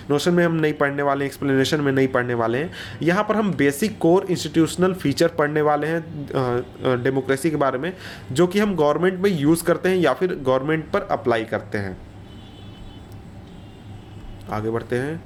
notion 0.10 0.34
में 0.34 0.44
हम 0.46 0.56
नहीं 0.56 0.74
पढ़ने 0.76 1.04
वाले 1.04 1.26
हैं 1.26 1.32
एक्सप्लेनेशन 1.32 1.82
में 1.82 1.92
नहीं 1.92 2.08
पढ़ने 2.10 2.34
वाले 2.36 2.58
हैं। 2.58 2.72
यहाँ 3.04 3.24
पर 3.24 3.36
हम 3.36 3.54
बेसिक 3.56 3.98
कोर 4.00 4.26
इंस्टीट्यूशनल 4.32 4.94
फीचर 4.96 5.28
पढ़ने 5.38 5.62
वाले 5.62 5.88
हैं 5.88 7.04
डेमोक्रेसी 7.04 7.50
के 7.50 7.56
बारे 7.58 7.78
में, 7.78 7.94
जो 8.32 8.48
कि 8.48 8.60
हम 8.60 8.76
गवर्नमेंट 8.76 9.20
में 9.20 9.30
यूज़ 9.32 9.64
करते 9.66 9.90
हैं 9.90 9.98
या 9.98 10.14
फिर 10.14 10.36
गवर्नमेंट 10.36 10.92
पर 10.92 11.08
अप्लाई 11.12 11.44
करते 11.46 11.78
हैं। 11.78 11.98
आगे 14.50 14.70
बढ़ते 14.70 14.96
हैं। 14.96 15.22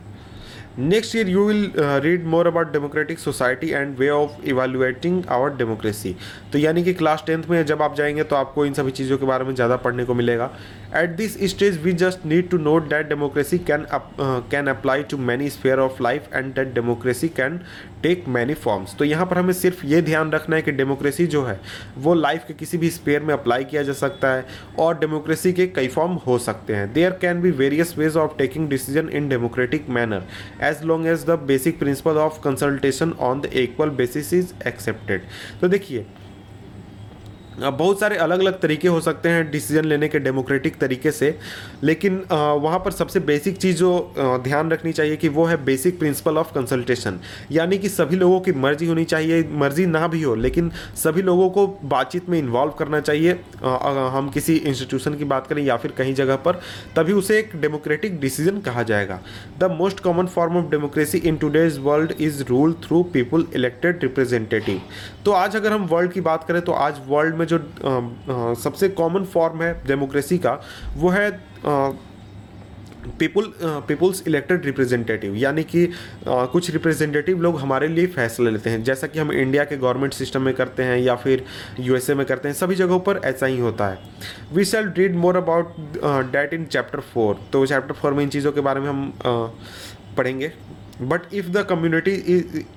Next 0.80 1.16
year 1.16 1.30
you 1.30 1.46
will 1.48 1.72
read 1.78 2.26
more 2.26 2.48
about 2.48 2.72
democratic 2.74 3.20
society 3.20 3.70
and 3.70 3.98
way 3.98 4.10
of 4.10 4.46
evaluating 4.50 5.24
our 5.30 5.56
democracy 5.56 6.16
तो 6.54 6.60
यानी 6.60 6.84
कि 6.84 6.94
क्लास 6.94 7.24
टेंथ 7.28 7.44
में 7.50 7.66
जब 7.66 7.82
आप 7.82 7.96
जाएँगे 7.96 8.24
तो 8.24 8.36
आपको 8.36 8.66
इन 8.66 8.74
सभी 8.74 8.92
चीज़ों 8.92 9.18
के 9.18 9.26
बारे 9.26 9.46
में 9.46 9.54
ज़्यादा 9.56 9.76
पढ़ने 9.78 10.06
को 10.06 10.14
मिलेगा। 10.14 10.50
At 10.98 11.10
this 11.16 11.38
stage 11.50 11.78
we 11.84 11.92
just 11.94 12.26
need 12.26 12.50
to 12.50 12.58
note 12.58 12.88
that 12.90 13.08
democracy 13.10 13.58
can 13.70 13.86
can 14.22 14.68
apply 14.68 15.04
to 15.04 15.18
many 15.20 15.50
sphere 15.50 15.80
of 15.80 16.02
life 16.04 16.28
and 16.34 16.54
that 16.56 16.74
democracy 16.74 17.28
can 17.30 17.60
take 18.04 18.28
many 18.28 18.54
forms 18.56 18.96
तो 18.98 19.06
यहाँ 19.06 19.26
पर 19.26 19.38
हमें 19.38 19.54
सिर्फ़ 19.54 19.86
ये 19.86 20.02
ध्यान 20.02 20.32
रखना 20.32 20.56
है 20.56 20.62
कि 20.62 20.72
डेमोक्रेसी 20.72 21.28
जो 21.28 21.44
है, 21.46 21.60
वो 21.98 22.14
लाइफ 22.14 22.44
के 22.48 22.54
किसी 22.54 22.78
भी 22.78 22.90
स्पेयर 22.90 23.24
में 23.24 23.34
अप्लाई 23.34 23.64
किया 23.64 23.84
जा 23.84 23.94
सकता 23.94 24.34
है 24.34 24.46
और 24.80 24.98
डेमोक्रेसी 25.00 25.54
के 25.54 25.68
कई 25.68 25.88
फॉर्म 25.88 26.14
हो 26.28 26.38
सकते 26.40 26.76
हैं। 26.76 26.92
There 26.94 27.12
can 27.22 27.42
be 27.42 27.52
various 27.62 27.98
ways 27.98 28.18
of 28.18 28.38
taking 28.38 28.70
decision 28.70 29.10
in 29.10 29.30
democratic 29.30 29.90
manner 29.90 30.24
as 30.64 30.84
long 30.84 31.08
as 31.08 31.26
the 31.26 31.40
basic 31.48 31.80
principle 31.80 32.18
of 32.20 32.42
consultation 32.44 33.14
on 33.22 33.42
the 33.42 33.54
equal 33.56 33.90
basis 34.02 34.34
is 34.34 34.54
accepted 34.68 35.24
तो 35.62 35.68
देखिए 35.68 36.06
बहुत 37.64 38.00
सारे 38.00 38.16
अलग 38.18 38.40
अलग 38.40 38.60
तरीके 38.62 38.88
हो 38.88 39.00
सकते 39.02 39.30
हैं 39.30 39.50
डिसीज़न 39.52 39.86
लेने 39.86 40.08
के 40.08 40.20
डेमोक्रेटिक 40.20 40.78
तरीके 40.80 41.12
से, 41.12 41.38
लेकिन 41.84 42.22
वहाँ 42.32 42.80
पर 42.80 42.92
सबसे 42.92 43.20
बेसिक 43.22 43.58
चीज़ 43.58 43.78
जो 43.78 43.92
ध्यान 44.44 44.72
रखनी 44.72 44.92
चाहिए 44.94 45.16
कि 45.18 45.30
वो 45.30 45.46
है 45.46 45.64
बेसिक 45.66 46.00
प्रिंसिपल 46.00 46.38
ऑफ़ 46.38 46.54
कंसल्टेशन 46.56 47.20
यानी 47.52 47.78
कि 47.78 47.90
सभी 47.90 48.16
लोगों 48.16 48.40
की 48.42 48.52
मर्ज़ी 48.54 48.88
होनी 48.88 49.04
चाहिए, 49.06 49.44
मर्ज़ी 49.54 49.86
ना 49.86 50.08
भी 50.08 50.22
हो, 50.22 50.36
लेकिन 50.38 50.72
सभी 50.96 51.22
लोगों 51.22 51.50
को 51.50 51.68
बातचीत 51.86 52.30
में 52.30 52.38
इन्वॉल्व 52.40 52.72
करना 52.80 53.00
चाहिए 53.02 53.40
हम 53.64 54.30
किसी 54.34 54.56
इंस्टीट्यूशन 54.56 55.16
की 55.16 55.24
बात 55.26 55.48
करें 55.48 55.64
या 55.64 55.78
फिर 55.78 55.92
कहीं 55.98 56.14
जगह 56.16 56.36
पर, 56.38 56.60
तभी 56.96 57.14
उसे 57.14 57.40
एक 57.40 57.56
डेमोक्रेटिक 57.62 58.20
डिसीज़न 58.22 58.60
कहा 58.62 58.84
जाएगा। 58.84 59.20
The 59.60 59.72
most 59.72 60.00
common 60.00 60.26
form 60.28 60.58
of 60.58 60.70
democracy 60.72 61.18
in 61.20 61.38
today's 61.38 61.78
world 61.82 62.14
is 62.22 62.44
rule 62.50 62.74
through 62.84 63.04
people 63.14 63.48
elected 63.56 64.04
representative 64.04 64.82
तो 65.26 65.32
आज 65.34 65.56
अगर 65.56 65.72
हम 65.72 65.86
वर्ल्ड 65.88 66.12
की 66.12 66.22
बात 66.22 66.44
करें 66.48 66.62
तो 66.62 66.72
आज 66.74 67.00
वर्ल्ड 67.08 67.36
में 67.36 67.46
जो 67.52 67.58
आ, 67.58 67.60
आ, 67.60 68.54
सबसे 68.64 68.90
कॉमन 69.02 69.26
फॉर्म 69.34 69.62
है 69.64 69.74
डेमोक्रेसी 69.88 70.38
का 70.38 70.62
वो 70.96 71.10
है 71.10 71.30
पीपुल 73.20 73.46
पीपुल्स 73.88 74.22
इलेक्टेड 74.28 74.66
रिप्रेजेंटेटिव 74.66 75.36
यानी 75.36 75.64
कि 75.64 75.86
uh, 75.86 76.48
कुछ 76.48 76.70
रिप्रेजेंटेटिव 76.72 77.42
लोग 77.42 77.60
हमारे 77.60 77.88
लिए 77.88 78.08
फैसला 78.08 78.50
लेते 78.50 78.70
हैं। 78.70 78.84
जैसा 78.84 79.08
कि 79.08 79.20
हम 79.20 79.32
इंडिया 79.32 79.64
के 79.64 79.78
गवर्नमेंट 79.78 80.14
सिस्टम 80.14 80.42
में 80.42 80.54
करते 80.56 80.84
हैं 80.84 80.98
या 80.98 81.16
फिर 81.16 81.44
यूएसए 81.80 82.14
में 82.14 82.26
करते 82.26 82.48
हैं 82.48 82.56
सभी 82.56 82.76
जगहों 82.76 83.00
पर 83.00 83.22
ऐसा 83.26 83.46
ही 83.46 83.60
होता 83.60 83.88
है। 83.88 83.98
We 84.54 84.66
shall 84.66 84.92
read 84.98 85.16
more 85.16 85.38
about 85.38 85.74
that 86.32 86.54
in 86.54 86.66
chapter 86.66 87.00
four 87.14 87.40
तो 87.54 87.66
चैप्टर 87.66 87.94
फोर 87.94 88.14
में 88.14 88.24
इन 88.24 88.30
चीज़ों 88.30 88.52
के 88.52 88.62
बारे 88.62 88.82
में 88.82 88.90
हम 88.90 89.12
uh, 89.20 90.16
पढ़ेंगे। 90.18 90.52
But 91.04 91.34
if 91.34 91.48
the 91.48 91.66
community 91.70 92.12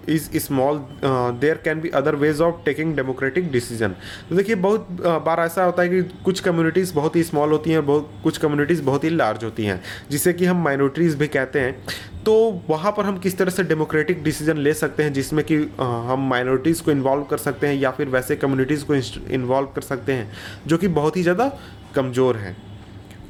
is 0.09 0.29
small 0.39 0.79
there 1.05 1.61
can 1.65 1.81
be 1.81 1.89
other 1.95 2.17
ways 2.17 2.41
of 2.41 2.65
taking 2.65 2.95
democratic 2.97 3.51
decision 3.53 3.95
तो 4.29 4.37
देखिए, 4.37 4.55
बहुत 4.57 4.87
बार 5.27 5.41
ऐसा 5.41 5.65
होता 5.65 5.83
है 5.83 5.89
कि 5.89 6.03
कुछ 6.25 6.41
कम्युनिटीज़ 6.41 6.95
बहुत 6.95 7.17
ही 7.17 7.23
स्मॉल 7.25 7.51
होती 7.51 7.71
हैं, 7.71 7.85
बहुत, 7.87 8.11
कुछ 8.23 8.39
कम्युनिटीज़ 8.39 8.83
बहुत 8.83 9.05
ही 9.05 9.11
लार्ज 9.11 9.45
होती 9.45 9.65
हैं, 9.65 9.81
जिसे 10.11 10.33
कि 10.33 10.45
हम 10.45 10.63
माइनॉरिटीज़ 10.65 11.17
भी 11.17 11.29
कहते 11.29 11.61
हैं। 11.61 12.03
तो 12.25 12.35
वहाँ 12.69 12.93
पर 12.93 13.05
हम 13.05 13.19
किस 13.19 13.37
तरह 13.39 13.51
से 13.51 13.63
डेमोक्रेटिक 13.65 14.23
डिसीज़न 14.25 14.59
ले 14.59 14.75
सकते 14.75 15.03
हैं, 15.03 15.13
जिसमें 15.13 15.45
कि 15.45 15.57
हम 15.81 16.29
माइनॉरिटीज़ 16.29 16.83
को 16.83 16.91
इन्वॉल्व 16.91 17.25
कर 17.25 17.39
सकते 17.39 17.67
हैं 17.67 17.75
या 17.75 17.91
फिर 17.91 18.09
वैसे 18.09 18.37
कम्युनिटीज़ 18.37 18.85
को 18.85 18.95
इन्वॉल्व 19.35 19.69
कर 19.75 19.83
सकते 19.83 20.13
हैं, 20.13 20.31
जो 20.67 20.79
कि 20.79 20.89
बहुत 20.91 21.17
ही 21.17 21.23
ज़्यादा 21.23 21.51
कमज़ोर 21.95 22.37
हैं। 22.37 22.57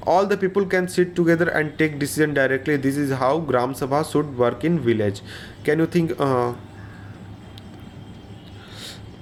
All 0.08 0.26
the 0.26 0.38
people 0.40 0.64
can 0.66 0.86
sit 0.86 1.14
together 1.16 1.48
and 1.48 1.70
take 1.78 1.98
decision 1.98 2.34
directly 2.34 2.76
this 2.78 2.98
is 2.98 3.12
how 3.14 3.40
Gram 3.46 3.72
Sabha 3.72 4.02
should 4.02 4.34
work 4.36 4.64
in 4.64 4.78
village 4.80 5.22
can 5.66 5.80
you 5.80 5.86
think 5.94 6.12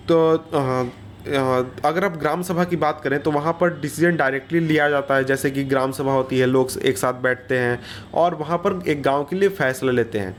तो 0.08 0.16
uh, 0.34 0.84
uh, 1.24 1.64
अगर 1.84 2.04
आप 2.04 2.16
ग्राम 2.18 2.42
सभा 2.42 2.64
की 2.64 2.76
बात 2.76 3.00
करें 3.04 3.18
तो 3.22 3.30
वहाँ 3.30 3.52
पर 3.60 3.78
डिसीज़न 3.80 4.16
डायरेक्टली 4.16 4.60
लिया 4.60 4.88
जाता 4.90 5.16
है। 5.16 5.24
जैसे 5.24 5.50
कि 5.50 5.64
ग्राम 5.64 5.92
सभा 5.92 6.12
होती 6.12 6.38
है, 6.38 6.46
लोग 6.46 6.70
एक 6.82 6.98
साथ 6.98 7.20
बैठते 7.22 7.58
हैं 7.58 7.78
और 8.14 8.34
वहाँ 8.34 8.58
पर 8.58 8.82
एक 8.88 9.02
गाँव 9.02 9.24
के 9.24 9.36
लिए 9.36 9.48
फैसला 9.50 9.92
लेते 9.92 10.18
हैं। 10.18 10.36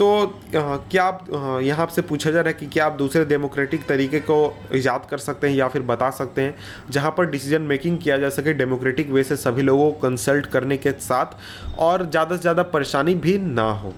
तो 0.00 0.06
क्या 0.50 1.04
आप 1.04 1.26
यहाँ 1.62 1.82
आपसे 1.82 2.02
पूछा 2.02 2.30
जा 2.30 2.40
रहा 2.40 2.48
है 2.48 2.58
कि 2.58 2.66
क्या 2.66 2.84
आप 2.86 2.92
दूसरे 2.92 3.24
डेमोक्रेटिक 3.24 3.84
तरीके 3.86 4.20
को 4.20 4.36
ईजाद 4.74 5.06
कर 5.10 5.18
सकते 5.18 5.48
हैं 5.48 5.54
या 5.56 5.66
फिर 5.68 5.82
बता 5.82 6.08
सकते 6.10 6.42
हैं, 6.42 6.54
जहाँ 6.90 7.10
पर 7.18 7.26
डिसीज़न 7.30 7.62
मेकिंग 7.62 7.98
किया 7.98 8.16
जा 8.18 8.28
सके 8.30 8.52
डेमोक्रेटिक 8.52 9.10
वे 9.10 9.24
से 9.24 9.36
सभी 9.36 9.62
लोगों 9.62 9.90
को 9.92 9.98
कंसल्ट 10.00 10.46
करने 10.46 10.76
के 10.76 10.92
साथ 11.00 11.36
और 11.78 12.08
ज़्यादा 12.10 12.36
से 12.36 12.40
ज़्यादा 12.42 12.62
परेशानी 12.64 13.14
भी 13.16 13.38
ना 13.38 13.70
हो? 13.72 13.92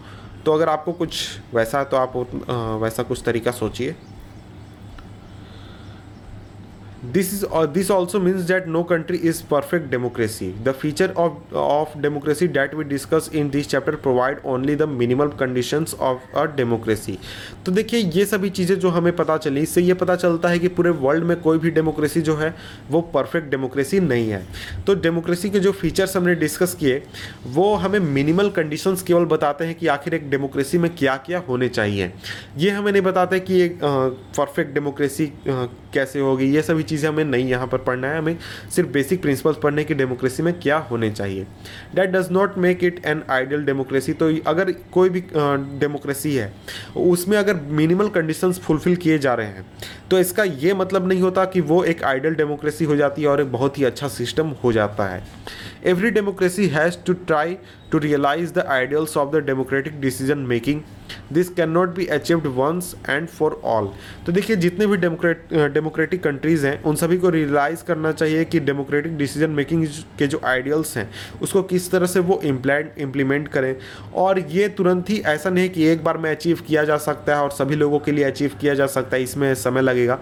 तो 0.44 0.52
अगर 0.52 0.68
आपको 0.68 0.92
कुछ 0.92 1.26
वैसा 1.54 1.78
है 1.78 1.84
तो 1.84 1.96
आप 1.96 2.16
वैसा 2.82 3.02
कुछ 3.02 3.22
तरीका 3.26 3.50
सोचिए। 3.52 3.94
This 7.02 7.32
is 7.32 7.44
uh, 7.44 7.66
this 7.66 7.90
also 7.90 8.20
means 8.20 8.46
that 8.46 8.68
no 8.68 8.84
country 8.84 9.18
is 9.18 9.42
perfect 9.42 9.90
democracy. 9.90 10.54
The 10.64 10.72
feature 10.72 11.12
of 11.16 11.38
of 11.52 12.00
democracy 12.00 12.46
that 12.46 12.74
we 12.74 12.84
discuss 12.84 13.26
in 13.28 13.50
this 13.50 13.66
chapter 13.66 13.96
provide 13.96 14.38
only 14.44 14.76
the 14.76 14.86
minimal 14.86 15.28
conditions 15.28 15.94
of 15.94 16.20
a 16.34 16.46
democracy. 16.46 17.18
तो 17.66 17.72
देखिए 17.72 18.00
ये 18.00 18.24
सभी 18.26 18.50
चीज़ें 18.50 18.78
जो 18.80 18.88
हमें 18.90 19.14
पता 19.16 19.36
चली 19.36 19.60
इससे 19.62 19.82
ये 19.82 19.94
पता 19.94 20.16
चलता 20.16 20.48
है 20.48 20.58
कि 20.58 20.68
पूरे 20.76 20.90
वर्ल्ड 20.90 21.24
में 21.24 21.36
कोई 21.40 21.58
भी 21.58 21.70
डेमोक्रेसी 21.70 22.20
जो 22.20 22.36
है 22.36 22.54
वो 22.90 23.00
परफेक्ट 23.14 23.50
डेमोक्रेसी 23.50 24.00
नहीं 24.00 24.28
है। 24.30 24.42
तो 24.86 24.94
डेमोक्रेसी 24.94 25.50
के 25.50 25.60
जो 25.60 25.72
फीचर्स 25.72 26.16
हमने 26.16 26.34
डिस्कस 26.34 26.74
किए 26.80 27.02
वो 27.54 27.74
हमें 27.74 27.98
मिनिमल 27.98 28.50
कंडीशंस 28.60 29.02
केवल 29.02 29.24
बताते 29.34 29.64
हैं 29.64 29.74
कि 29.74 29.86
आखिर 29.96 30.14
एक 30.14 30.30
डेमोक्रेसी 30.30 30.78
में 30.78 30.90
क्या 30.96 31.16
क्या 31.26 31.42
होने 31.48 31.68
चाहिए। 31.68 32.12
ये 32.58 32.70
हमें 32.70 32.92
नहीं 32.92 33.02
बताते 33.02 33.40
कि 33.40 33.60
एक 33.62 33.78
परफेक्ट 33.82 34.74
डेमोक्रेसी 34.74 35.32
कैसे 35.48 36.20
होगी 36.20 36.52
ये 36.54 36.62
सभी 36.62 36.82
चीज़ें 36.92 37.08
हमें 37.08 37.24
नहीं 37.24 37.48
यहाँ 37.48 37.66
पर 37.66 37.78
पढ़ना 37.80 38.08
है, 38.08 38.18
हमें 38.18 38.38
सिर्फ़ 38.70 38.90
बेसिक 38.90 39.22
प्रिंसिपल्स 39.22 39.56
पढ़ने 39.58 39.84
की 39.84 39.94
डेमोक्रेसी 39.94 40.42
में 40.42 40.52
क्या 40.60 40.78
होने 40.90 41.10
चाहिए। 41.12 41.46
That 41.94 42.10
does 42.10 42.30
not 42.32 42.58
make 42.58 42.84
it 42.84 43.00
an 43.06 43.22
ideal 43.30 43.64
democracy 43.64 44.12
तो 44.14 44.30
अगर 44.46 44.72
कोई 44.92 45.08
भी 45.08 45.24
डेमोक्रेसी 45.34 46.34
है, 46.34 46.52
उसमें 46.98 47.36
अगर 47.38 47.60
मिनिमल 47.72 48.08
कंडीशंस 48.10 48.58
फुलफिल 48.60 48.96
किए 48.96 49.18
जा 49.18 49.34
रहे 49.34 49.46
हैं 49.48 49.66
तो 50.10 50.18
इसका 50.18 50.44
ये 50.44 50.74
मतलब 50.74 51.06
नहीं 51.08 51.20
होता 51.20 51.44
कि 51.44 51.60
वो 51.62 51.82
एक 51.84 52.02
आइडियल 52.04 52.34
डेमोक्रेसी 52.34 52.84
हो 52.84 52.96
जाती 52.96 53.22
है 53.22 53.28
और 53.28 53.40
एक 53.40 53.52
बहुत 53.52 53.78
ही 53.78 53.84
अच्छा 53.84 54.08
सिस्टम 54.10 54.48
हो 54.64 54.72
जाता 54.72 55.06
है। 55.06 55.22
Every 55.84 56.10
democracy 56.10 56.66
has 56.68 56.96
to 57.06 57.12
try 57.12 57.56
to 57.92 57.98
realise 57.98 58.52
the 58.54 58.64
ideals 58.70 59.16
of 59.16 59.30
the 59.30 59.42
democratic 59.46 60.00
decision 60.00 60.38
making 60.48 60.80
this 61.32 61.48
can 61.50 61.70
not 61.70 61.94
be 61.94 62.06
achieved 62.08 62.46
once 62.56 62.94
and 63.08 63.26
for 63.28 63.60
all 63.64 63.88
तो 64.26 64.32
देखिए, 64.32 64.56
जितने 64.56 64.86
भी 64.86 64.96
डेमोक्रेट 64.96 65.52
डेमोक्रेटिक 65.72 66.22
कंट्रीज़ 66.22 66.66
हैं, 66.66 66.82
उन 66.82 66.96
सभी 66.96 67.18
को 67.18 67.30
रियलाइज़ 67.30 67.84
करना 67.84 68.12
चाहिए 68.12 68.44
कि 68.44 68.60
डेमोक्रेटिक 68.60 69.16
डिसीज़न 69.16 69.50
मेकिंग 69.50 69.86
के 70.18 70.26
जो 70.26 70.40
आइडियल्स 70.44 70.96
हैं, 70.96 71.08
उसको 71.42 71.62
किस 71.64 71.90
तरह 71.90 72.06
से 72.06 72.20
वो 72.20 72.40
इम्प्लाइंट 72.44 72.98
इम्प्लीमेंट 72.98 73.48
करें। 73.48 73.74
और 74.14 74.38
ये 74.50 74.68
तुरंत 74.70 75.10
ही 75.10 75.18
ऐसा 75.26 75.50
नहीं 75.50 75.70
कि 75.70 75.86
एक 75.86 76.04
बार 76.04 76.18
में 76.18 76.30
अचीव 76.30 76.60
किया 76.68 76.84
जा 76.84 76.96
सकता 76.98 77.36
है 77.36 77.42
और 77.42 77.50
सभी 77.52 77.76
लोगों 77.76 77.98
के 77.98 78.12
लिए 78.12 78.24
अचीव 78.24 78.56
किया 78.60 78.74
जा 78.74 78.86
सकता 78.88 79.16
है, 79.16 79.22
इसमें 79.22 79.54
समय 79.56 79.82
लगेगा। 79.82 80.20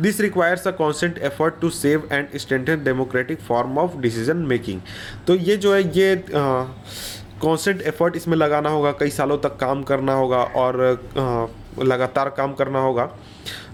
This 0.00 0.20
requires 0.20 0.66
a 0.68 0.70
constant 0.72 1.18
effort 1.20 1.54
to 1.60 1.70
save 1.70 2.08
and 2.12 2.36
strengthen 2.38 2.84
democratic 2.84 3.40
form 3.40 3.78
of 3.78 3.96
decision 4.00 4.36
making 4.46 4.80
तो 5.26 5.34
ये 5.34 5.56
जो 5.56 5.74
है, 5.74 5.82
ये 5.90 6.24
कॉन्स्टेंट 7.40 7.82
एफर्ट 7.82 8.16
इसमें 8.16 8.36
लगाना 8.36 8.70
होगा, 8.70 8.92
कई 8.92 9.10
सालों 9.10 9.38
तक 9.38 9.56
काम 9.56 9.82
करना 9.82 10.12
होगा 10.14 10.42
और 10.56 10.76
लगातार 11.80 12.28
काम 12.36 12.54
करना 12.54 12.78
होगा, 12.80 13.04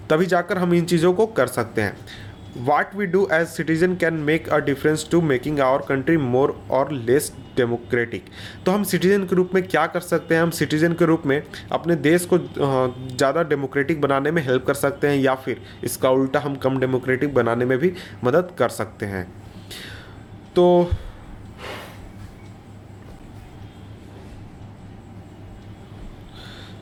तभी 0.09 0.25
जाकर 0.25 0.57
हम 0.57 0.73
इन 0.73 0.85
चीज़ों 0.85 1.13
को 1.13 1.25
कर 1.27 1.47
सकते 1.47 1.81
हैं। 1.81 1.97
What 2.57 2.95
we 2.95 3.05
do 3.05 3.27
as 3.33 3.47
citizen 3.47 3.95
can 3.95 4.13
make 4.23 4.47
a 4.49 4.57
difference 4.65 5.07
to 5.11 5.21
making 5.21 5.59
our 5.59 5.81
country 5.87 6.17
more 6.17 6.55
or 6.71 6.91
less 6.91 7.31
democratic 7.57 8.25
तो 8.65 8.71
हम 8.71 8.83
सिटीजन 8.83 9.23
के 9.25 9.35
रूप 9.35 9.51
में 9.53 9.61
क्या 9.63 9.85
कर 9.87 9.99
सकते 9.99 10.35
हैं? 10.35 10.41
हम 10.41 10.49
सिटीजन 10.51 10.93
के 10.93 11.05
रूप 11.05 11.23
में 11.25 11.41
अपने 11.71 11.95
देश 11.97 12.25
को 12.25 12.37
ज़्यादा 12.37 13.43
डेमोक्रेटिक 13.43 14.01
बनाने 14.01 14.31
में 14.31 14.41
हेल्प 14.43 14.65
कर 14.65 14.73
सकते 14.73 15.07
हैं 15.07 15.17
या 15.17 15.35
फिर 15.35 15.61
इसका 15.83 16.09
उल्टा 16.09 16.39
हम 16.39 16.55
कम 16.57 16.79
डेमोक्रेटिक 16.79 17.33
बनाने 17.33 17.65
में 17.65 17.77
भी 17.77 17.91
मदद 18.23 18.51
कर 18.59 18.69
सकते 18.69 19.05
हैं। 19.05 19.25
तो 20.55 20.89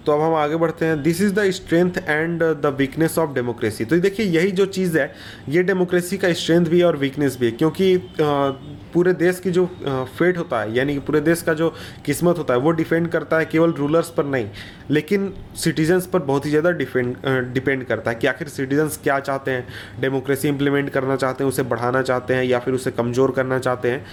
तो 0.06 0.12
अब 0.12 0.22
हम 0.22 0.34
आगे 0.36 0.56
बढ़ते 0.56 0.86
हैं। 0.86 1.02
This 1.04 1.22
is 1.22 1.34
the 1.34 1.50
strength 1.52 1.98
and 2.00 2.44
the 2.44 2.76
weakness 2.78 3.18
of 3.18 3.34
democracy 3.34 3.86
तो 3.86 3.98
देखिए, 3.98 4.26
यही 4.28 4.52
जो 4.52 4.66
चीज़ 4.68 4.98
है, 4.98 5.12
ये 5.50 5.64
डेमोक्रेसी 5.64 6.18
का 6.18 6.32
स्ट्रेंथ 6.34 6.66
भी 6.66 6.80
है 6.80 6.86
और 6.86 6.98
वीकनेस 6.98 7.38
भी 7.40 7.46
है, 7.46 7.52
क्योंकि 7.54 7.98
पूरे 8.94 9.14
देश 9.16 9.40
की 9.40 9.52
जो 9.52 9.66
फेट 9.86 10.38
होता 10.38 10.60
है, 10.62 10.76
यानी 10.76 10.94
कि 10.94 11.00
पूरे 11.02 11.20
देश 11.22 11.42
का 11.42 11.54
जो 11.54 11.70
किस्मत 12.06 12.38
होता 12.38 12.54
है, 12.54 12.60
वो 12.60 12.72
डिपेंड 12.74 13.08
करता 13.10 13.38
है 13.40 13.46
केवल 13.46 13.72
रूलर्स 13.74 14.10
पर 14.10 14.26
नहीं, 14.26 14.48
लेकिन 14.90 15.34
सिटीजन्स 15.58 16.08
पर 16.08 16.20
बहुत 16.22 16.46
ही 16.46 16.50
ज़्यादा 16.50 16.72
डिपेंड 16.74 17.16
डिपेंड 17.54 17.84
करता 17.86 18.12
है 18.12 18.18
कि 18.18 18.28
आखिर 18.28 18.48
सिटीजन्स 18.50 19.00
क्या 19.04 19.20
चाहते 19.22 19.52
हैं 19.52 19.68
डेमोक्रेसी 20.02 20.48
इम्प्लीमेंट 20.48 20.90
करना 20.90 21.16
चाहते 21.16 21.44
हैं, 21.44 21.50
उसे 21.50 21.64
बढ़ाना 21.66 22.02
चाहते 22.02 22.34
हैं 22.34 22.44
या 22.44 22.60
फिर 22.60 22.74
उसे 22.74 22.92
कमज़ोर 22.92 23.32
करना 23.32 23.60
चाहते 23.60 23.92
हैं। 23.92 24.06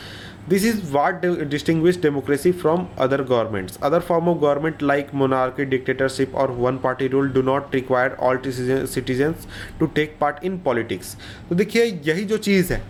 This 0.48 0.64
is 0.64 0.80
what 0.92 1.24
distinguish 1.50 1.86
democracy 2.02 2.52
from 2.52 2.86
other 2.98 3.22
governments 3.22 3.78
other 3.82 4.00
form 4.00 4.28
of 4.28 4.38
government 4.38 4.82
like 4.82 5.08
monarchy 5.14 5.64
dictatorship 5.66 6.34
or 6.34 6.50
one 6.50 6.78
party 6.78 7.08
rule 7.08 7.28
do 7.30 7.42
not 7.42 7.74
require 7.74 8.16
all 8.20 8.40
citizens 8.46 9.46
to 9.80 9.86
take 9.88 10.16
part 10.20 10.44
in 10.44 10.58
politics 10.58 11.16
तो 11.48 11.54
देखिए, 11.54 11.84
यही 12.06 12.24
जो 12.24 12.36
चीज़ 12.38 12.72
है, 12.72 12.82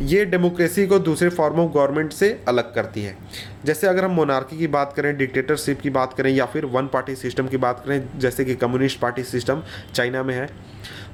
ये 0.00 0.24
डेमोक्रेसी 0.24 0.86
को 0.86 0.98
दूसरे 1.00 1.28
फॉर्म 1.30 1.60
ऑफ़ 1.60 1.72
गवर्नमेंट 1.72 2.12
से 2.12 2.30
अलग 2.48 2.74
करती 2.74 3.02
है। 3.02 3.16
जैसे 3.64 3.86
अगर 3.86 4.04
हम 4.04 4.10
मोनार्की 4.10 4.58
की 4.58 4.66
बात 4.68 4.92
करें 4.96 5.16
डिक्टेटरशिप 5.16 5.80
की 5.80 5.90
बात 5.90 6.12
करें, 6.12 6.30
या 6.30 6.46
फिर 6.46 6.64
वन 6.66 6.86
पार्टी 6.86 7.14
सिस्टम 7.16 7.48
की 7.48 7.56
बात 7.56 7.82
करें, 7.86 8.08
जैसे 8.18 8.44
कि 8.44 8.54
कम्युनिस्ट 8.56 9.00
पार्टी 9.00 9.22
सिस्टम 9.24 9.62
चाइना 9.94 10.22
में 10.22 10.34
है। 10.34 10.48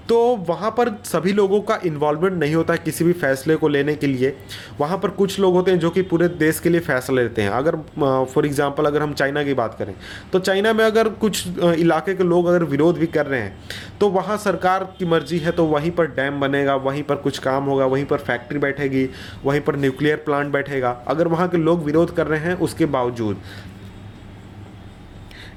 तो 0.09 0.18
वहाँ 0.49 0.71
पर 0.71 0.88
सभी 1.05 1.33
लोगों 1.33 1.61
का 1.61 1.79
इन्वॉल्वमेंट 1.85 2.35
नहीं 2.35 2.55
होता 2.55 2.73
है 2.73 2.81
किसी 2.85 3.05
भी 3.05 3.12
फैसले 3.14 3.57
को 3.57 3.68
लेने 3.68 3.94
के 3.94 4.07
लिए। 4.07 4.35
वहाँ 4.81 4.99
पर 4.99 5.11
कुछ 5.11 5.38
लोग 5.40 5.55
होते 5.55 5.71
हैं 5.71 5.79
जो 5.79 5.90
कि 5.90 6.03
पूरे 6.05 6.29
देश 6.38 6.61
के 6.61 6.68
लिए 6.68 6.81
फैसला 6.81 7.16
लेते 7.16 7.42
हैं। 7.42 7.51
अगर 7.51 7.77
फॉर 8.25 8.47
एग्जांपल 8.47 8.87
अगर 8.87 9.03
हम 9.03 9.12
चाइना 9.14 9.42
की 9.44 9.55
बात 9.55 9.75
करें 9.79 9.94
तो 10.33 10.38
चाइना 10.40 10.73
में 10.73 10.85
अगर 10.85 11.09
कुछ 11.09 11.47
इलाके 11.59 12.14
के 12.14 12.25
लोग 12.25 12.47
अगर 12.47 12.64
विरोध 12.66 12.99
भी 12.99 13.07
कर 13.09 13.27
रहे 13.27 13.40
हैं 13.40 13.99
तो 14.01 14.09
वहाँ 14.11 14.37
सरकार 14.38 14.85
की 14.99 15.05
मर्ज़ी 15.07 15.38
है 15.38 15.53
तो 15.53 15.64
वहीं 15.66 15.90
पर 15.90 16.07
डैम 16.09 16.40
बनेगा, 16.40 16.75
वहीं 16.77 17.03
पर 17.03 17.16
कुछ 17.16 17.38
काम 17.38 17.64
होगा, 17.64 17.87
वहीं 17.87 18.05
पर 18.05 18.18
फैक्ट्री 18.18 18.59
बैठेगी, 18.59 19.09
वहीं 19.44 19.61
पर 19.61 19.77
न्यूक्लियर 19.77 20.16
प्लांट 20.16 20.53
बैठेगा। 20.53 20.90
अगर 21.09 21.29
वहाँ 21.29 21.49
के 21.49 21.57
लोग 21.57 21.85
विरोध 21.85 22.14
कर 22.16 22.27
रहे 22.27 22.40
हैं, 22.40 22.55
उसके 22.57 22.87
बावजूद। 22.87 23.37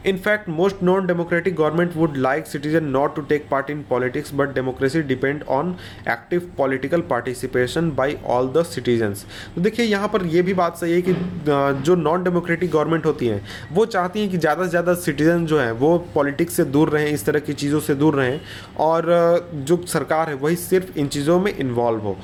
In fact 0.06 0.50
most 0.50 0.82
non 0.84 1.08
democratic 1.08 1.56
government 1.56 1.96
would 1.96 2.18
like 2.18 2.48
citizen 2.48 2.84
not 2.86 3.16
to 3.16 3.22
take 3.24 3.48
part 3.52 3.70
in 3.70 3.84
politics 3.90 4.34
but 4.36 4.54
democracy 4.56 5.02
depend 5.04 5.44
on 5.50 5.76
active 6.10 6.50
political 6.58 7.02
participation 7.10 7.92
by 7.96 8.18
all 8.28 8.48
the 8.54 8.64
citizens 8.66 9.26
देखिए, 9.60 9.86
यहाँ 9.86 10.08
पर 10.08 10.26
यह 10.26 10.44
भी 10.44 10.54
बात 10.54 10.78
सही 10.78 10.94
है 10.94 11.02
कि 11.02 11.14
जो 11.84 11.96
नॉन 11.96 12.24
डेमोक्रेटिक 12.24 12.72
गवर्नमेंट 12.72 13.06
होती 13.06 13.28
हैं, 13.28 13.42
वो 13.72 13.86
चाहती 13.88 14.20
हैं 14.20 14.30
कि 14.30 14.38
ज़्यादा 14.38 14.64
से 14.64 14.70
ज़्यादा 14.70 14.94
सिटीजन 14.96 15.46
जो 15.46 15.60
हैं, 15.60 15.72
वो 15.74 15.98
पॉलिटिक्स 16.16 16.54
से 16.54 16.64
दूर 16.66 16.90
रहें, 16.90 17.08
इस 17.08 17.26
तरह 17.26 17.40
की 17.40 17.54
चीज़ों 17.54 17.80
से 17.80 17.96
दूर 17.96 18.16
रहें, 18.16 18.40
और 18.80 19.52
जो 19.56 19.84
सरकार 19.88 20.30
है, 20.30 20.36
वही 20.36 20.56
सिर्फ़ 20.58 20.98
इन 21.00 21.08
चीज़ों 21.08 21.40
में 21.40 21.54
इन्वॉल्व 21.56 22.00
हो। 22.00 22.18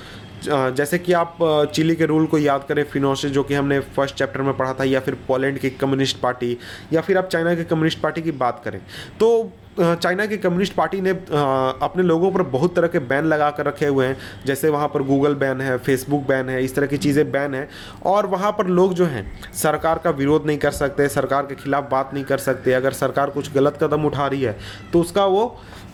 जैसे 0.48 0.98
कि 1.00 1.14
आप 1.14 1.38
चिली 1.76 1.96
के 1.96 2.06
रूल 2.06 2.26
को 2.26 2.38
याद 2.38 2.66
करें 2.70 2.84
फिनोसे 2.86 3.30
जो 3.30 3.44
कि 3.44 3.54
हमने 3.54 3.80
फ़र्स्ट 3.80 4.16
चैप्टर 4.16 4.42
में 4.42 4.56
पढ़ा 4.58 4.74
था, 4.74 4.84
या 4.86 5.00
फिर 5.00 5.18
पोलैंड 5.28 5.60
की 5.60 5.70
कम्युनिस्ट 5.72 6.20
पार्टी, 6.20 6.58
या 6.94 7.02
फिर 7.02 7.18
आप 7.18 7.28
चाइना 7.28 7.56
की 7.56 7.64
कम्युनिस्ट 7.66 8.02
पार्टी 8.02 8.22
की 8.22 8.32
बात 8.34 8.62
करें। 8.66 8.80
तो 9.20 9.52
चाइना 9.80 10.26
की 10.26 10.38
कम्युनिस्ट 10.38 10.74
पार्टी 10.74 11.00
ने 11.02 11.10
अपने 11.10 12.04
लोगों 12.04 12.32
पर 12.32 12.42
बहुत 12.44 12.76
तरह 12.76 12.88
के 12.88 13.00
बैन 13.02 13.26
लगा 13.26 13.50
कर 13.52 13.66
रखे 13.66 13.86
हुए 13.86 14.06
हैं, 14.06 14.18
जैसे 14.46 14.70
वहाँ 14.70 14.88
पर 14.88 15.04
गूगल 15.04 15.36
बैन 15.36 15.62
है, 15.62 15.78
फेसबुक 15.78 16.26
बैन 16.28 16.50
है, 16.50 16.64
इस 16.64 16.76
तरह 16.76 16.88
की 16.88 16.98
चीज़ें 16.98 17.32
बैन 17.32 17.56
है, 17.56 17.68
और 18.06 18.26
वहाँ 18.28 18.52
पर 18.52 18.68
लोग 18.70 18.94
जो 18.94 19.06
हैं, 19.06 19.26
सरकार 19.56 20.02
का 20.04 20.10
विरोध 20.12 20.46
नहीं 20.46 20.58
कर 20.58 20.72
सकते, 20.74 21.08
सरकार 21.10 21.46
के 21.46 21.56
खिलाफ 21.56 21.90
बात 21.92 22.14
नहीं 22.14 22.24
कर 22.24 22.38
सकते, 22.40 22.74
अगर 22.74 22.92
सरकार 22.94 23.30
कुछ 23.30 23.54
गलत 23.54 23.78
कदम 23.84 24.06
उठा 24.06 24.28
रही 24.28 24.42
है 24.42 24.58
तो 24.94 25.02
उसका 25.02 25.26
वो 25.26 25.46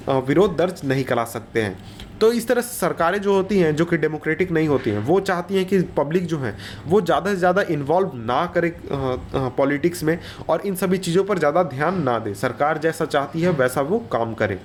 विरोध 0.10 0.56
दर्ज 0.58 0.82
नहीं 0.86 1.04
करा 1.04 1.24
सकते 1.26 1.62
हैं। 1.62 1.78
तो 2.22 2.32
इस 2.32 2.48
तरह 2.48 2.62
से 2.62 2.76
सरकारें 2.76 3.20
जो 3.22 3.34
होती 3.34 3.58
हैं, 3.60 3.76
जो 3.76 3.86
कि 3.86 3.98
डेमोक्रेटिक 3.98 4.52
नहीं 4.52 4.68
होती 4.68 4.90
हैं, 4.90 5.00
वो 5.00 5.20
चाहती 5.22 5.56
हैं 5.56 5.66
कि 5.66 5.82
पब्लिक 5.98 6.26
जो 6.26 6.38
है, 6.40 6.56
वो 6.88 7.02
ज़्यादा 7.02 7.32
से 7.32 7.38
ज़्यादा 7.38 7.62
इन्वॉल्व 7.70 8.12
ना 8.16 8.46
करे 8.56 8.76
पॉलिटिक्स 8.92 10.04
में 10.04 10.18
और 10.50 10.62
इन 10.62 10.76
सभी 10.76 10.98
चीज़ों 11.00 11.24
पर 11.24 11.40
ज़्यादा 11.40 11.64
ध्यान 11.66 12.02
ना 12.04 12.18
दे। 12.20 12.34
सरकार 12.36 12.78
जैसा 12.78 13.06
चाहती 13.06 13.42
है, 13.42 13.50
वैसा 13.52 13.82
वो 13.82 14.00
काम 14.12 14.34
करे। 14.34 14.60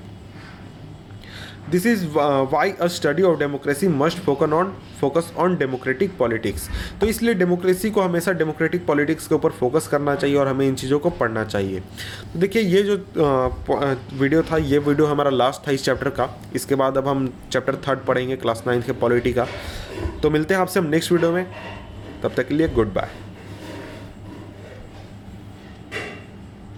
This 1.71 1.87
is 1.87 2.07
why 2.53 2.71
a 2.73 2.87
study 2.89 3.23
of 3.23 3.39
democracy 3.39 3.89
must 3.89 4.19
focus 4.19 4.53
on 4.53 4.73
focus 5.01 5.33
on 5.37 5.57
democratic 5.57 6.17
politics 6.19 6.69
तो 7.01 7.07
इसलिए 7.07 7.35
डेमोक्रेसी 7.35 7.91
को 7.91 8.01
हमेशा 8.01 8.33
डेमोक्रेटिक 8.33 8.87
पॉलिटिक्स 8.87 9.27
के 9.27 9.35
ऊपर 9.35 9.51
फोकस 9.59 9.87
करना 9.89 10.15
चाहिए 10.15 10.37
और 10.37 10.49
हमें 10.49 10.67
इन 10.67 10.75
चीज़ों 10.75 10.99
को 10.99 11.11
पढ़ना 11.13 11.45
चाहिए। 11.45 11.81
तो 12.33 12.39
देखिए, 12.39 12.63
ये 12.63 12.83
जो 12.83 12.97
वीडियो 14.15 14.43
था, 14.43 14.57
ये 14.57 14.79
वीडियो 14.79 15.07
हमारा 15.07 15.31
लास्ट 15.31 15.67
था 15.67 15.73
इस 15.73 15.85
चैप्टर 15.85 16.11
का। 16.11 16.29
इसके 16.55 16.75
बाद 16.75 16.99
अब 16.99 17.09
हम 17.09 17.33
चैप्टर 17.53 17.77
थर्ड 17.89 18.05
पढ़ेंगे 18.07 18.37
क्लास 18.37 18.63
नाइन्थ 18.67 18.87
के 18.87 18.93
पॉलिटी 19.01 19.33
का। 19.33 19.47
तो 20.23 20.31
मिलते 20.31 20.55
हैं 20.55 20.61
आपसे 20.61 20.81
हम 20.81 20.87
नेक्स्ट 20.87 21.13
वीडियो 21.13 21.33
में। 21.33 21.47
तब 22.23 22.35
तक 22.37 22.49
के 22.49 22.55
लिए 22.55 22.69
गुड 22.71 22.93
बाय 22.95 23.11